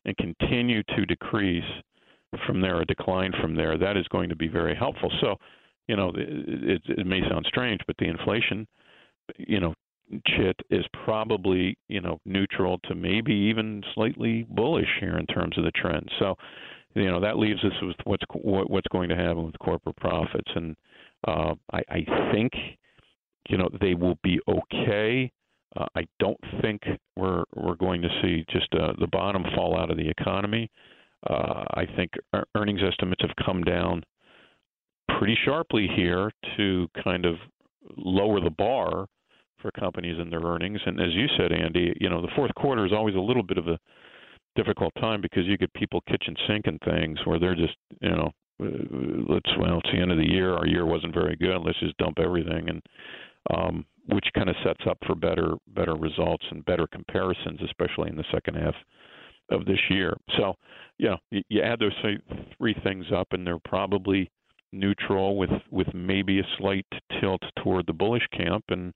and 0.05 0.15
continue 0.17 0.83
to 0.95 1.05
decrease 1.05 1.63
from 2.45 2.61
there, 2.61 2.81
a 2.81 2.85
decline 2.85 3.33
from 3.41 3.55
there, 3.55 3.77
that 3.77 3.97
is 3.97 4.07
going 4.07 4.29
to 4.29 4.35
be 4.35 4.47
very 4.47 4.75
helpful. 4.75 5.11
So, 5.19 5.35
you 5.87 5.95
know, 5.95 6.09
it, 6.15 6.17
it, 6.17 6.81
it 6.99 7.05
may 7.05 7.21
sound 7.29 7.45
strange, 7.47 7.81
but 7.85 7.97
the 7.99 8.05
inflation, 8.05 8.67
you 9.37 9.59
know, 9.59 9.73
chit 10.27 10.55
is 10.69 10.85
probably 11.05 11.77
you 11.87 12.01
know 12.01 12.19
neutral 12.25 12.79
to 12.85 12.95
maybe 12.95 13.33
even 13.33 13.83
slightly 13.93 14.45
bullish 14.49 14.89
here 14.99 15.17
in 15.17 15.25
terms 15.27 15.57
of 15.57 15.63
the 15.63 15.71
trend. 15.71 16.09
So, 16.19 16.35
you 16.95 17.09
know, 17.09 17.19
that 17.19 17.37
leaves 17.37 17.63
us 17.63 17.73
with 17.81 17.95
what's 18.03 18.23
what's 18.33 18.87
going 18.91 19.09
to 19.09 19.15
happen 19.15 19.45
with 19.45 19.59
corporate 19.59 19.97
profits, 19.97 20.51
and 20.55 20.75
uh, 21.27 21.53
I, 21.71 21.81
I 21.89 22.31
think 22.31 22.51
you 23.49 23.57
know 23.57 23.69
they 23.79 23.93
will 23.93 24.17
be 24.23 24.39
okay. 24.47 25.31
Uh, 25.75 25.85
I 25.95 26.05
don't 26.19 26.39
think 26.61 26.81
we're 27.15 27.43
we're 27.55 27.75
going 27.75 28.01
to 28.01 28.09
see 28.21 28.45
just 28.51 28.67
uh, 28.73 28.93
the 28.99 29.07
bottom 29.07 29.43
fall 29.55 29.77
out 29.77 29.91
of 29.91 29.97
the 29.97 30.09
economy. 30.09 30.69
Uh, 31.29 31.63
I 31.75 31.85
think 31.95 32.11
earnings 32.55 32.81
estimates 32.85 33.21
have 33.21 33.45
come 33.45 33.63
down 33.63 34.03
pretty 35.19 35.37
sharply 35.45 35.87
here 35.95 36.31
to 36.57 36.87
kind 37.03 37.25
of 37.25 37.35
lower 37.95 38.39
the 38.39 38.49
bar 38.49 39.05
for 39.61 39.71
companies 39.71 40.17
and 40.19 40.31
their 40.31 40.41
earnings. 40.41 40.79
And 40.85 40.99
as 40.99 41.13
you 41.13 41.27
said, 41.37 41.51
Andy, 41.51 41.93
you 41.99 42.09
know 42.09 42.21
the 42.21 42.31
fourth 42.35 42.53
quarter 42.55 42.85
is 42.85 42.93
always 42.93 43.15
a 43.15 43.19
little 43.19 43.43
bit 43.43 43.57
of 43.57 43.67
a 43.67 43.77
difficult 44.55 44.93
time 44.99 45.21
because 45.21 45.45
you 45.45 45.57
get 45.57 45.73
people 45.73 46.01
kitchen 46.09 46.35
sinking 46.47 46.79
things 46.83 47.17
where 47.25 47.39
they're 47.39 47.55
just 47.55 47.75
you 48.01 48.09
know 48.09 48.31
uh, 48.61 49.33
let's 49.33 49.49
well 49.57 49.79
it's 49.79 49.91
the 49.93 49.99
end 49.99 50.11
of 50.11 50.17
the 50.17 50.29
year 50.29 50.53
our 50.53 50.67
year 50.67 50.85
wasn't 50.85 51.13
very 51.13 51.37
good 51.37 51.61
let's 51.63 51.79
just 51.79 51.95
dump 51.97 52.19
everything 52.19 52.67
and 52.67 52.81
um, 53.49 53.85
which 54.07 54.25
kind 54.35 54.49
of 54.49 54.55
sets 54.63 54.83
up 54.89 54.97
for 55.05 55.15
better 55.15 55.55
better 55.67 55.95
results 55.95 56.45
and 56.51 56.65
better 56.65 56.87
comparisons, 56.87 57.59
especially 57.63 58.09
in 58.09 58.15
the 58.15 58.25
second 58.31 58.55
half 58.55 58.75
of 59.49 59.65
this 59.65 59.79
year. 59.89 60.15
So, 60.37 60.53
yeah, 60.97 61.15
you, 61.29 61.41
you 61.49 61.61
add 61.61 61.79
those 61.79 61.95
three 62.57 62.75
things 62.83 63.05
up, 63.15 63.27
and 63.31 63.45
they're 63.45 63.59
probably 63.65 64.29
neutral 64.73 65.37
with 65.37 65.51
with 65.69 65.87
maybe 65.93 66.39
a 66.39 66.47
slight 66.57 66.85
tilt 67.19 67.41
toward 67.63 67.85
the 67.87 67.93
bullish 67.93 68.27
camp, 68.35 68.63
and 68.69 68.93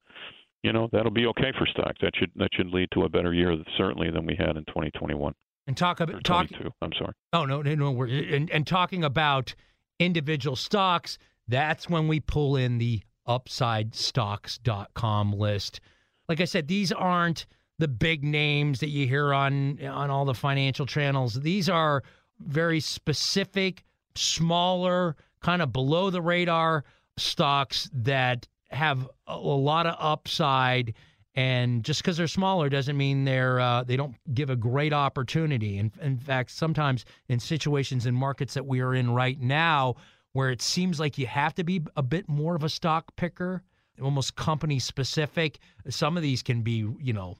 you 0.65 0.73
know 0.73 0.89
that'll 0.91 1.12
be 1.12 1.28
okay 1.28 1.54
for 1.58 1.65
stocks. 1.67 1.99
That 2.01 2.12
should 2.15 2.32
that 2.38 2.49
should 2.54 2.73
lead 2.73 2.89
to 2.93 3.04
a 3.04 3.10
better 3.10 3.32
year 3.34 3.56
certainly 3.78 4.10
than 4.10 4.25
we 4.25 4.36
had 4.36 4.58
in 4.58 4.65
2021. 4.65 5.36
And 5.67 5.78
talk 5.78 5.99
about 5.99 6.23
talk. 6.23 6.47
I'm 6.82 6.93
sorry. 6.97 7.13
Oh 7.34 7.45
no, 7.45 7.62
no, 7.62 7.75
no. 7.75 7.91
We're, 7.91 8.08
and, 8.08 8.49
and 8.49 8.65
talking 8.65 9.04
about 9.04 9.54
individual 9.99 10.56
stocks. 10.56 11.19
That's 11.47 11.88
when 11.88 12.08
we 12.08 12.19
pull 12.19 12.56
in 12.56 12.80
the 12.80 13.04
upsidestocks.com 13.28 15.34
list. 15.34 15.82
Like 16.28 16.41
I 16.41 16.45
said, 16.45 16.67
these 16.67 16.91
aren't 16.91 17.45
the 17.78 17.88
big 17.88 18.23
names 18.23 18.80
that 18.80 18.89
you 18.89 19.08
hear 19.08 19.36
on 19.36 19.80
on 19.86 20.10
all 20.10 20.25
the 20.25 20.34
financial 20.34 20.88
channels. 20.88 21.36
These 21.36 21.69
are 21.69 22.01
very 22.39 22.80
specific, 22.80 23.84
smaller, 24.15 25.15
kind 25.41 25.62
of 25.62 25.71
below 25.71 26.10
the 26.10 26.23
radar 26.23 26.86
stocks 27.17 27.88
that 27.93 28.47
have 28.75 29.09
a, 29.27 29.38
lot 29.38 29.88
of 29.88 29.95
upside 29.99 30.93
and 31.35 31.83
just 31.83 32.01
because 32.01 32.17
they're 32.17 32.27
smaller 32.27 32.69
doesn't 32.69 32.95
mean 32.95 33.25
they're 33.25 33.59
uh, 33.59 33.83
they 33.83 33.97
don't 33.97 34.15
give 34.33 34.49
a 34.49 34.55
great 34.55 34.93
opportunity. 34.93 35.79
And 35.79 35.91
in, 36.01 36.13
in 36.13 36.17
fact, 36.17 36.51
sometimes 36.51 37.05
in 37.27 37.39
situations 37.39 38.05
in 38.05 38.15
markets 38.15 38.53
that 38.53 38.65
we 38.65 38.79
are 38.79 38.95
in 38.95 39.11
right 39.11 39.39
now, 39.39 39.95
where 40.31 40.49
it 40.49 40.61
seems 40.61 40.99
like 40.99 41.17
you 41.17 41.27
have 41.27 41.53
to 41.55 41.63
be 41.63 41.81
a 41.95 42.03
bit 42.03 42.29
more 42.29 42.55
of 42.55 42.63
a 42.63 42.69
stock 42.69 43.15
picker, 43.15 43.63
almost 44.01 44.35
company 44.35 44.79
specific. 44.79 45.59
Some 45.89 46.17
of 46.17 46.23
these 46.23 46.41
can 46.41 46.61
be, 46.61 46.85
you 46.99 47.13
know, 47.13 47.35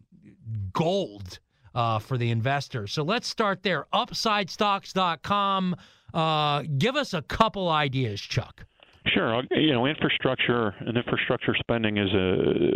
gold 0.74 1.40
uh, 1.74 2.00
for 2.00 2.18
the 2.18 2.32
investor. 2.32 2.88
So 2.88 3.04
let's 3.04 3.28
start 3.28 3.64
there. 3.64 3.86
UpsideStocks.com. 3.94 5.76
Uh, 6.14 6.64
give 6.78 6.96
us 6.96 7.14
a 7.14 7.22
couple 7.22 7.70
ideas, 7.70 8.22
Chuck. 8.22 8.66
Sure. 9.14 9.42
You 9.52 9.74
know, 9.74 9.86
infrastructure 9.86 10.74
and 10.80 10.98
infrastructure 10.98 11.56
spending 11.60 11.98
is 11.98 12.12
a 12.14 12.34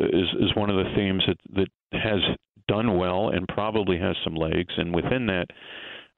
is 0.08 0.28
is 0.42 0.56
one 0.56 0.70
of 0.70 0.76
the 0.76 0.92
themes 0.96 1.24
that 1.28 1.38
that 1.56 2.00
has 2.00 2.20
done 2.68 2.98
well 2.98 3.30
and 3.30 3.48
probably 3.48 3.98
has 3.98 4.16
some 4.24 4.36
legs. 4.36 4.74
And 4.78 4.94
within 4.94 5.26
that, 5.26 5.48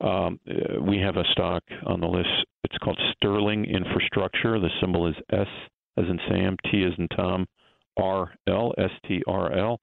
um, 0.06 0.39
we 0.86 1.00
have 1.00 1.17
a 1.17 1.24
stock 1.32 1.63
on 1.86 2.02
the 2.02 2.08
list. 2.08 2.30
It's 2.65 2.78
called 2.80 3.00
Sterling 3.15 3.65
Infrastructure. 3.65 4.60
The 4.60 4.69
symbol 4.82 5.08
is 5.08 5.15
S 5.32 5.47
as 5.97 6.06
in 6.06 6.19
Sam, 6.30 6.58
T 6.69 6.84
as 6.84 6.93
in 6.97 7.08
Tom, 7.10 7.47
R 7.97 8.34
L 8.47 8.74
S 8.78 8.91
T 9.08 9.21
R 9.28 9.52
L. 9.54 9.80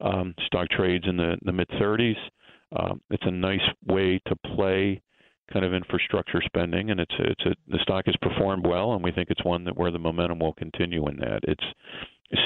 Um, 0.00 0.34
stock 0.46 0.68
trades 0.70 1.04
in 1.08 1.16
the, 1.16 1.36
the 1.42 1.52
mid 1.52 1.68
30s. 1.80 2.16
Um, 2.76 3.00
it's 3.10 3.22
a 3.26 3.30
nice 3.30 3.60
way 3.86 4.20
to 4.26 4.36
play 4.54 5.00
kind 5.52 5.64
of 5.64 5.74
infrastructure 5.74 6.42
spending, 6.44 6.90
and 6.90 7.00
it's 7.00 7.14
it's 7.18 7.44
a, 7.46 7.54
the 7.68 7.78
stock 7.82 8.06
has 8.06 8.16
performed 8.22 8.66
well, 8.66 8.94
and 8.94 9.04
we 9.04 9.12
think 9.12 9.30
it's 9.30 9.44
one 9.44 9.64
that 9.64 9.76
where 9.76 9.90
the 9.90 9.98
momentum 9.98 10.38
will 10.38 10.54
continue 10.54 11.06
in 11.08 11.16
that. 11.18 11.40
It's 11.44 11.64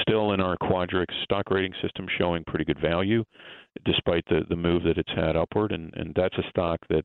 still 0.01 0.33
in 0.33 0.41
our 0.41 0.57
Quadrix 0.57 1.07
stock 1.23 1.49
rating 1.49 1.73
system 1.81 2.05
showing 2.17 2.43
pretty 2.45 2.65
good 2.65 2.79
value 2.79 3.23
despite 3.85 4.25
the 4.29 4.41
the 4.49 4.55
move 4.55 4.83
that 4.83 4.97
it's 4.97 5.11
had 5.15 5.35
upward 5.35 5.71
and 5.71 5.93
and 5.95 6.13
that's 6.15 6.37
a 6.37 6.49
stock 6.49 6.79
that 6.89 7.03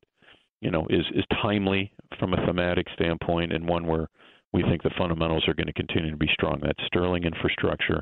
you 0.61 0.71
know 0.71 0.85
is 0.89 1.05
is 1.13 1.23
timely 1.41 1.91
from 2.19 2.33
a 2.33 2.45
thematic 2.45 2.87
standpoint 2.93 3.53
and 3.53 3.67
one 3.67 3.85
where 3.87 4.07
we 4.53 4.63
think 4.63 4.83
the 4.83 4.91
fundamentals 4.97 5.47
are 5.47 5.53
going 5.53 5.67
to 5.67 5.73
continue 5.73 6.11
to 6.11 6.17
be 6.17 6.29
strong 6.33 6.59
that's 6.61 6.83
sterling 6.87 7.23
infrastructure 7.23 8.01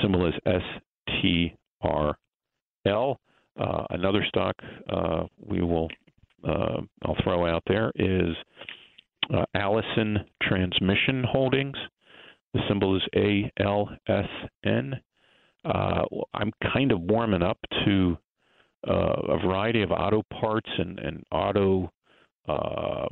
symbol 0.00 0.26
is 0.26 0.34
STRL 1.08 2.14
uh, 3.60 3.84
another 3.90 4.24
stock 4.28 4.56
uh, 4.90 5.24
we 5.38 5.60
will 5.62 5.88
uh, 6.46 6.80
I'll 7.04 7.16
throw 7.22 7.46
out 7.46 7.62
there 7.66 7.92
is 7.96 8.34
uh, 9.32 9.44
Allison 9.54 10.18
Transmission 10.42 11.24
Holdings 11.24 11.76
the 12.54 12.60
symbol 12.68 12.96
is 12.96 13.02
ALSN. 13.16 15.00
Uh, 15.64 16.04
I'm 16.34 16.52
kind 16.72 16.92
of 16.92 17.00
warming 17.00 17.42
up 17.42 17.58
to 17.84 18.18
uh, 18.86 19.14
a 19.28 19.38
variety 19.38 19.82
of 19.82 19.90
auto 19.90 20.22
parts 20.40 20.68
and, 20.76 20.98
and 20.98 21.24
auto 21.30 21.90
uh, 22.48 23.06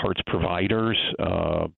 parts 0.00 0.20
providers. 0.26 0.98
Uh, 1.18 1.68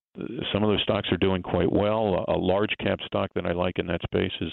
some 0.52 0.62
of 0.62 0.70
those 0.70 0.82
stocks 0.82 1.08
are 1.12 1.18
doing 1.18 1.42
quite 1.42 1.70
well. 1.70 2.24
A, 2.28 2.32
a 2.32 2.38
large 2.38 2.74
cap 2.80 2.98
stock 3.06 3.30
that 3.35 3.46
I 3.46 3.52
like 3.52 3.78
in 3.78 3.87
that 3.87 4.02
space 4.02 4.32
is 4.40 4.52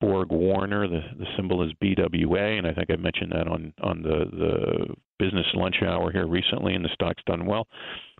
Borg 0.00 0.30
Warner. 0.30 0.88
The, 0.88 1.00
the 1.18 1.26
symbol 1.36 1.62
is 1.62 1.72
BWA, 1.82 2.58
and 2.58 2.66
I 2.66 2.72
think 2.72 2.90
I 2.90 2.96
mentioned 2.96 3.32
that 3.32 3.48
on 3.48 3.72
on 3.82 4.02
the 4.02 4.24
the 4.32 4.94
business 5.18 5.46
lunch 5.54 5.76
hour 5.82 6.10
here 6.12 6.26
recently, 6.26 6.74
and 6.74 6.84
the 6.84 6.90
stock's 6.94 7.22
done 7.26 7.46
well. 7.46 7.66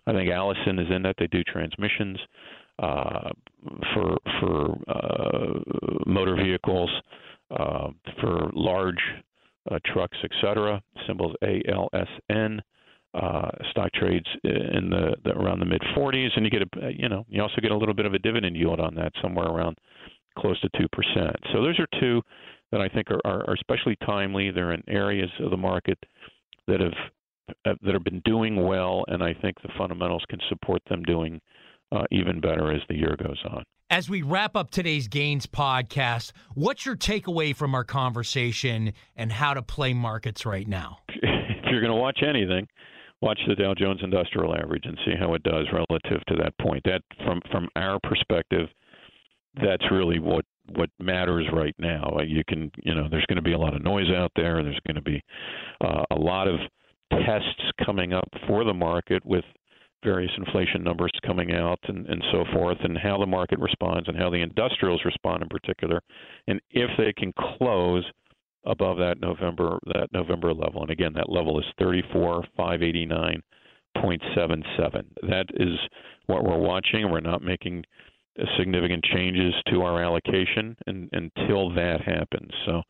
I 0.07 0.13
think 0.13 0.29
Allison 0.31 0.79
is 0.79 0.87
in 0.93 1.03
that. 1.03 1.15
They 1.17 1.27
do 1.27 1.43
transmissions 1.43 2.17
uh, 2.79 3.29
for 3.93 4.17
for 4.39 4.77
uh, 4.87 5.59
motor 6.05 6.35
vehicles, 6.35 6.89
uh, 7.51 7.89
for 8.19 8.49
large 8.53 9.01
uh, 9.71 9.79
trucks, 9.85 10.17
etc. 10.23 10.81
Symbols 11.07 11.35
ALSN. 11.43 12.59
Uh, 13.11 13.49
stock 13.71 13.91
trades 13.93 14.27
in 14.43 14.91
the, 14.91 15.15
the 15.23 15.31
around 15.31 15.57
the 15.57 15.65
mid 15.65 15.81
40s, 15.97 16.29
and 16.35 16.45
you 16.45 16.51
get 16.51 16.61
a 16.61 16.91
you 16.91 17.09
know 17.09 17.25
you 17.27 17.41
also 17.41 17.59
get 17.59 17.71
a 17.71 17.75
little 17.75 17.95
bit 17.95 18.05
of 18.05 18.13
a 18.13 18.19
dividend 18.19 18.55
yield 18.55 18.79
on 18.79 18.93
that, 18.93 19.11
somewhere 19.19 19.47
around 19.47 19.75
close 20.39 20.59
to 20.61 20.69
two 20.77 20.87
percent. 20.91 21.35
So 21.53 21.61
those 21.61 21.79
are 21.79 21.87
two 21.99 22.21
that 22.71 22.81
I 22.81 22.87
think 22.87 23.09
are, 23.11 23.21
are, 23.25 23.49
are 23.49 23.53
especially 23.53 23.95
timely. 24.05 24.51
They're 24.51 24.73
in 24.73 24.83
areas 24.87 25.29
of 25.39 25.51
the 25.51 25.57
market 25.57 25.97
that 26.67 26.79
have 26.79 26.93
uh, 27.65 27.73
that 27.81 27.93
have 27.93 28.03
been 28.03 28.21
doing 28.25 28.63
well, 28.65 29.05
and 29.07 29.23
I 29.23 29.33
think 29.33 29.61
the 29.61 29.69
fundamentals 29.77 30.23
can 30.29 30.39
support 30.49 30.81
them 30.89 31.03
doing 31.03 31.41
uh, 31.91 32.03
even 32.11 32.39
better 32.39 32.71
as 32.71 32.81
the 32.87 32.95
year 32.95 33.15
goes 33.17 33.41
on. 33.49 33.63
As 33.89 34.07
we 34.07 34.21
wrap 34.21 34.55
up 34.55 34.69
today's 34.69 35.07
Gains 35.07 35.47
podcast, 35.47 36.31
what's 36.53 36.85
your 36.85 36.95
takeaway 36.95 37.55
from 37.55 37.73
our 37.73 37.83
conversation 37.83 38.93
and 39.15 39.31
how 39.31 39.55
to 39.55 39.63
play 39.63 39.93
markets 39.93 40.45
right 40.45 40.67
now? 40.67 40.99
if 41.09 41.65
you're 41.71 41.81
going 41.81 41.91
to 41.91 41.99
watch 41.99 42.19
anything, 42.21 42.67
watch 43.21 43.39
the 43.47 43.55
Dow 43.55 43.73
Jones 43.73 44.01
Industrial 44.03 44.55
Average 44.55 44.85
and 44.85 44.97
see 45.05 45.13
how 45.19 45.33
it 45.33 45.41
does 45.41 45.65
relative 45.73 46.23
to 46.27 46.35
that 46.35 46.53
point. 46.61 46.83
That, 46.85 47.01
from 47.25 47.41
from 47.51 47.67
our 47.75 47.99
perspective, 48.03 48.67
that's 49.55 49.83
really 49.91 50.19
what 50.19 50.45
what 50.75 50.89
matters 50.99 51.47
right 51.51 51.73
now. 51.79 52.17
You 52.25 52.43
can, 52.47 52.71
you 52.83 52.93
know, 52.93 53.07
there's 53.09 53.25
going 53.25 53.37
to 53.37 53.41
be 53.41 53.53
a 53.53 53.57
lot 53.57 53.75
of 53.75 53.81
noise 53.83 54.11
out 54.15 54.31
there. 54.35 54.57
and 54.57 54.67
There's 54.67 54.79
going 54.85 54.95
to 54.95 55.01
be 55.01 55.21
uh, 55.81 56.03
a 56.11 56.15
lot 56.15 56.47
of 56.47 56.59
tests 57.25 57.59
coming 57.83 58.13
up 58.13 58.29
for 58.47 58.63
the 58.63 58.73
market 58.73 59.25
with 59.25 59.43
various 60.03 60.31
inflation 60.37 60.83
numbers 60.83 61.11
coming 61.25 61.53
out 61.53 61.79
and, 61.87 62.05
and 62.07 62.23
so 62.31 62.45
forth, 62.53 62.77
and 62.83 62.97
how 62.97 63.17
the 63.17 63.25
market 63.25 63.59
responds 63.59 64.07
and 64.07 64.17
how 64.17 64.29
the 64.29 64.37
industrials 64.37 65.01
respond 65.03 65.41
in 65.41 65.49
particular, 65.49 66.01
and 66.47 66.61
if 66.71 66.89
they 66.97 67.11
can 67.13 67.33
close 67.57 68.05
above 68.65 68.97
that 68.97 69.19
November 69.19 69.79
that 69.87 70.07
November 70.13 70.53
level. 70.53 70.81
And 70.81 70.91
again, 70.91 71.13
that 71.13 71.29
level 71.29 71.59
is 71.59 71.65
34,589.77. 71.81 73.41
That 75.23 75.45
is 75.55 75.77
what 76.27 76.43
we're 76.43 76.57
watching. 76.57 77.09
We're 77.09 77.19
not 77.21 77.41
making 77.41 77.83
significant 78.57 79.03
changes 79.03 79.53
to 79.71 79.81
our 79.81 80.03
allocation 80.03 80.75
and, 80.87 81.09
until 81.13 81.73
that 81.75 82.01
happens. 82.01 82.51
So 82.65 82.81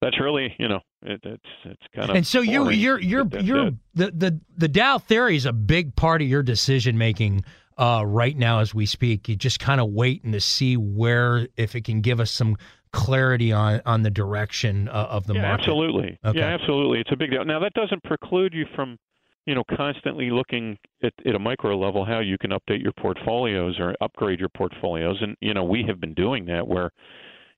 that's 0.00 0.20
really, 0.20 0.54
you 0.58 0.68
know, 0.68 0.80
it, 1.02 1.20
it's 1.24 1.42
it's 1.64 1.82
kind 1.94 2.10
of. 2.10 2.16
And 2.16 2.26
so 2.26 2.40
you 2.40 2.70
you're 2.70 3.00
you're 3.00 3.26
you're 3.40 3.70
the 3.94 4.10
the 4.10 4.40
the 4.56 4.68
Dow 4.68 4.98
theory 4.98 5.36
is 5.36 5.46
a 5.46 5.52
big 5.52 5.96
part 5.96 6.22
of 6.22 6.28
your 6.28 6.42
decision 6.42 6.98
making. 6.98 7.44
Uh, 7.78 8.04
right 8.04 8.36
now, 8.36 8.58
as 8.58 8.74
we 8.74 8.84
speak, 8.84 9.26
you 9.26 9.34
just 9.34 9.58
kind 9.58 9.80
of 9.80 9.88
waiting 9.88 10.32
to 10.32 10.40
see 10.40 10.76
where, 10.76 11.48
if 11.56 11.74
it 11.74 11.82
can 11.82 12.02
give 12.02 12.20
us 12.20 12.30
some 12.30 12.58
clarity 12.92 13.52
on 13.52 13.80
on 13.86 14.02
the 14.02 14.10
direction 14.10 14.86
uh, 14.88 15.06
of 15.08 15.26
the 15.26 15.32
yeah, 15.32 15.42
market. 15.42 15.62
Absolutely, 15.62 16.18
okay. 16.24 16.38
yeah, 16.38 16.48
absolutely. 16.48 17.00
It's 17.00 17.12
a 17.12 17.16
big 17.16 17.30
deal. 17.30 17.44
Now 17.44 17.58
that 17.60 17.72
doesn't 17.72 18.02
preclude 18.02 18.52
you 18.52 18.66
from 18.74 18.98
you 19.46 19.54
know, 19.54 19.64
constantly 19.76 20.30
looking 20.30 20.78
at, 21.02 21.12
at 21.26 21.34
a 21.34 21.38
micro 21.38 21.78
level 21.78 22.04
how 22.04 22.20
you 22.20 22.36
can 22.38 22.50
update 22.50 22.82
your 22.82 22.92
portfolios 22.92 23.78
or 23.78 23.94
upgrade 24.00 24.38
your 24.38 24.50
portfolios. 24.50 25.16
And 25.20 25.36
you 25.40 25.54
know, 25.54 25.64
we 25.64 25.84
have 25.88 26.00
been 26.00 26.14
doing 26.14 26.44
that 26.46 26.66
where, 26.66 26.90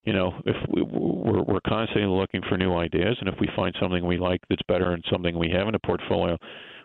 you 0.04 0.12
know, 0.12 0.32
if 0.46 0.56
we, 0.68 0.82
we're, 0.82 1.42
we're 1.42 1.60
constantly 1.66 2.06
looking 2.06 2.42
for 2.48 2.56
new 2.56 2.74
ideas, 2.74 3.16
and 3.20 3.28
if 3.28 3.34
we 3.40 3.48
find 3.54 3.74
something 3.80 4.04
we 4.06 4.18
like 4.18 4.40
that's 4.48 4.62
better 4.68 4.92
and 4.92 5.04
something 5.10 5.38
we 5.38 5.50
have 5.50 5.68
in 5.68 5.74
a 5.74 5.80
portfolio, 5.80 6.36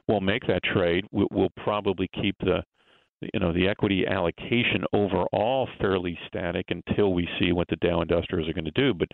we'll 0.07 0.21
make 0.21 0.45
that 0.47 0.63
trade. 0.63 1.05
We'll 1.11 1.51
probably 1.63 2.09
keep 2.13 2.35
the 2.39 2.63
you 3.21 3.39
know 3.39 3.51
the 3.51 3.67
equity 3.67 4.05
allocation 4.05 4.83
overall 4.93 5.67
fairly 5.79 6.17
static 6.27 6.67
until 6.69 7.13
we 7.13 7.27
see 7.39 7.51
what 7.51 7.67
the 7.69 7.75
Dow 7.77 8.01
Industrials 8.01 8.47
are 8.47 8.53
going 8.53 8.65
to 8.65 8.71
do. 8.71 8.93
But 8.93 9.09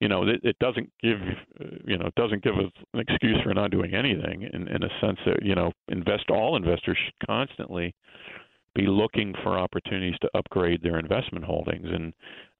you 0.00 0.08
know 0.08 0.24
it, 0.24 0.40
it 0.42 0.58
doesn't 0.58 0.90
give 1.02 1.18
you 1.84 1.98
know 1.98 2.06
it 2.06 2.14
doesn't 2.16 2.42
give 2.42 2.54
us 2.54 2.70
an 2.94 3.00
excuse 3.00 3.38
for 3.42 3.54
not 3.54 3.70
doing 3.70 3.94
anything. 3.94 4.48
In, 4.52 4.68
in 4.68 4.82
a 4.82 4.88
sense 5.00 5.18
that 5.26 5.42
you 5.42 5.54
know 5.54 5.72
invest 5.88 6.30
all 6.30 6.56
investors 6.56 6.98
should 7.04 7.26
constantly 7.26 7.94
be 8.74 8.86
looking 8.86 9.34
for 9.42 9.58
opportunities 9.58 10.18
to 10.20 10.28
upgrade 10.34 10.82
their 10.82 10.98
investment 10.98 11.44
holdings, 11.44 11.86
and 11.90 12.12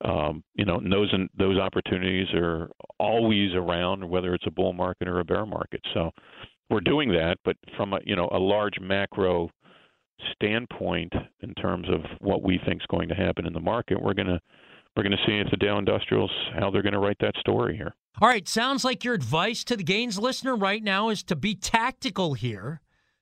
um, 0.04 0.42
you 0.54 0.64
know 0.64 0.80
those 0.90 1.12
those 1.36 1.58
opportunities 1.58 2.28
are 2.34 2.70
always 2.98 3.54
around, 3.54 4.08
whether 4.08 4.34
it's 4.34 4.46
a 4.46 4.50
bull 4.50 4.72
market 4.72 5.08
or 5.08 5.20
a 5.20 5.24
bear 5.24 5.44
market. 5.44 5.80
So 5.94 6.10
we're 6.70 6.80
doing 6.80 7.10
that, 7.10 7.36
but 7.44 7.56
from 7.76 7.92
a 7.92 7.98
you 8.04 8.16
know 8.16 8.28
a 8.32 8.38
large 8.38 8.80
macro 8.80 9.50
standpoint 10.32 11.12
in 11.40 11.54
terms 11.54 11.88
of 11.88 12.00
what 12.20 12.42
we 12.42 12.60
think 12.66 12.82
is 12.82 12.86
going 12.86 13.08
to 13.08 13.14
happen 13.14 13.46
in 13.46 13.52
the 13.52 13.60
market, 13.60 14.02
we're 14.02 14.14
going 14.14 14.28
to 14.28 14.40
we're 14.96 15.02
going 15.02 15.12
to 15.12 15.26
see 15.26 15.38
if 15.38 15.50
the 15.50 15.58
Dow 15.58 15.78
Industrials 15.78 16.30
how 16.58 16.70
they're 16.70 16.82
going 16.82 16.94
to 16.94 16.98
write 16.98 17.18
that 17.20 17.36
story 17.38 17.76
here. 17.76 17.94
All 18.18 18.28
right, 18.28 18.48
sounds 18.48 18.82
like 18.82 19.04
your 19.04 19.12
advice 19.12 19.62
to 19.64 19.76
the 19.76 19.84
gains 19.84 20.18
listener 20.18 20.56
right 20.56 20.82
now 20.82 21.10
is 21.10 21.22
to 21.24 21.36
be 21.36 21.54
tactical 21.54 22.32
here, 22.32 22.80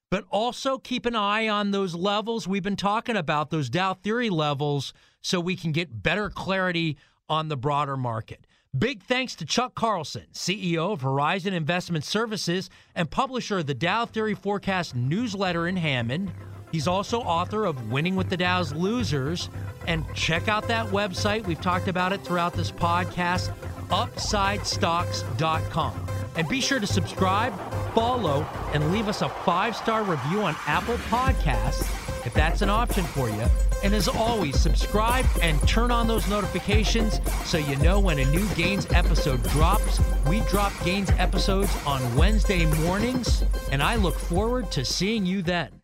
but 0.08 0.24
also 0.30 0.78
keep 0.78 1.04
an 1.04 1.16
eye 1.16 1.48
on 1.48 1.72
those 1.72 1.96
levels 1.96 2.46
we've 2.46 2.62
been 2.62 2.76
talking 2.76 3.16
about, 3.16 3.50
those 3.50 3.68
Dow 3.68 3.94
theory 3.94 4.30
levels, 4.30 4.92
so 5.20 5.40
we 5.40 5.56
can 5.56 5.72
get 5.72 6.04
better 6.04 6.30
clarity 6.30 6.96
on 7.28 7.48
the 7.48 7.56
broader 7.56 7.96
market. 7.96 8.46
Big 8.76 9.02
thanks 9.02 9.34
to 9.36 9.44
Chuck 9.44 9.74
Carlson, 9.74 10.26
CEO 10.32 10.92
of 10.92 11.00
Horizon 11.00 11.54
Investment 11.54 12.04
Services 12.04 12.70
and 12.94 13.10
publisher 13.10 13.58
of 13.58 13.66
the 13.66 13.74
Dow 13.74 14.04
Theory 14.04 14.34
Forecast 14.34 14.94
newsletter 14.94 15.66
in 15.66 15.76
Hammond. 15.76 16.32
He's 16.74 16.88
also 16.88 17.20
author 17.20 17.66
of 17.66 17.92
Winning 17.92 18.16
with 18.16 18.28
the 18.28 18.36
Dow's 18.36 18.74
Losers. 18.74 19.48
And 19.86 20.04
check 20.12 20.48
out 20.48 20.66
that 20.66 20.88
website. 20.88 21.46
We've 21.46 21.60
talked 21.60 21.86
about 21.86 22.12
it 22.12 22.24
throughout 22.24 22.52
this 22.52 22.72
podcast, 22.72 23.54
upsidestocks.com. 23.90 26.08
And 26.34 26.48
be 26.48 26.60
sure 26.60 26.80
to 26.80 26.86
subscribe, 26.88 27.54
follow, 27.94 28.44
and 28.72 28.90
leave 28.90 29.06
us 29.06 29.22
a 29.22 29.28
five 29.28 29.76
star 29.76 30.02
review 30.02 30.40
on 30.40 30.56
Apple 30.66 30.96
Podcasts 30.96 31.88
if 32.26 32.34
that's 32.34 32.60
an 32.60 32.70
option 32.70 33.04
for 33.04 33.30
you. 33.30 33.44
And 33.84 33.94
as 33.94 34.08
always, 34.08 34.58
subscribe 34.58 35.26
and 35.42 35.60
turn 35.68 35.92
on 35.92 36.08
those 36.08 36.28
notifications 36.28 37.20
so 37.44 37.56
you 37.56 37.76
know 37.76 38.00
when 38.00 38.18
a 38.18 38.24
new 38.32 38.48
Gains 38.56 38.88
episode 38.90 39.44
drops. 39.50 40.00
We 40.26 40.40
drop 40.48 40.72
Gains 40.84 41.12
episodes 41.18 41.70
on 41.86 42.16
Wednesday 42.16 42.66
mornings, 42.82 43.44
and 43.70 43.80
I 43.80 43.94
look 43.94 44.18
forward 44.18 44.72
to 44.72 44.84
seeing 44.84 45.24
you 45.24 45.40
then. 45.40 45.83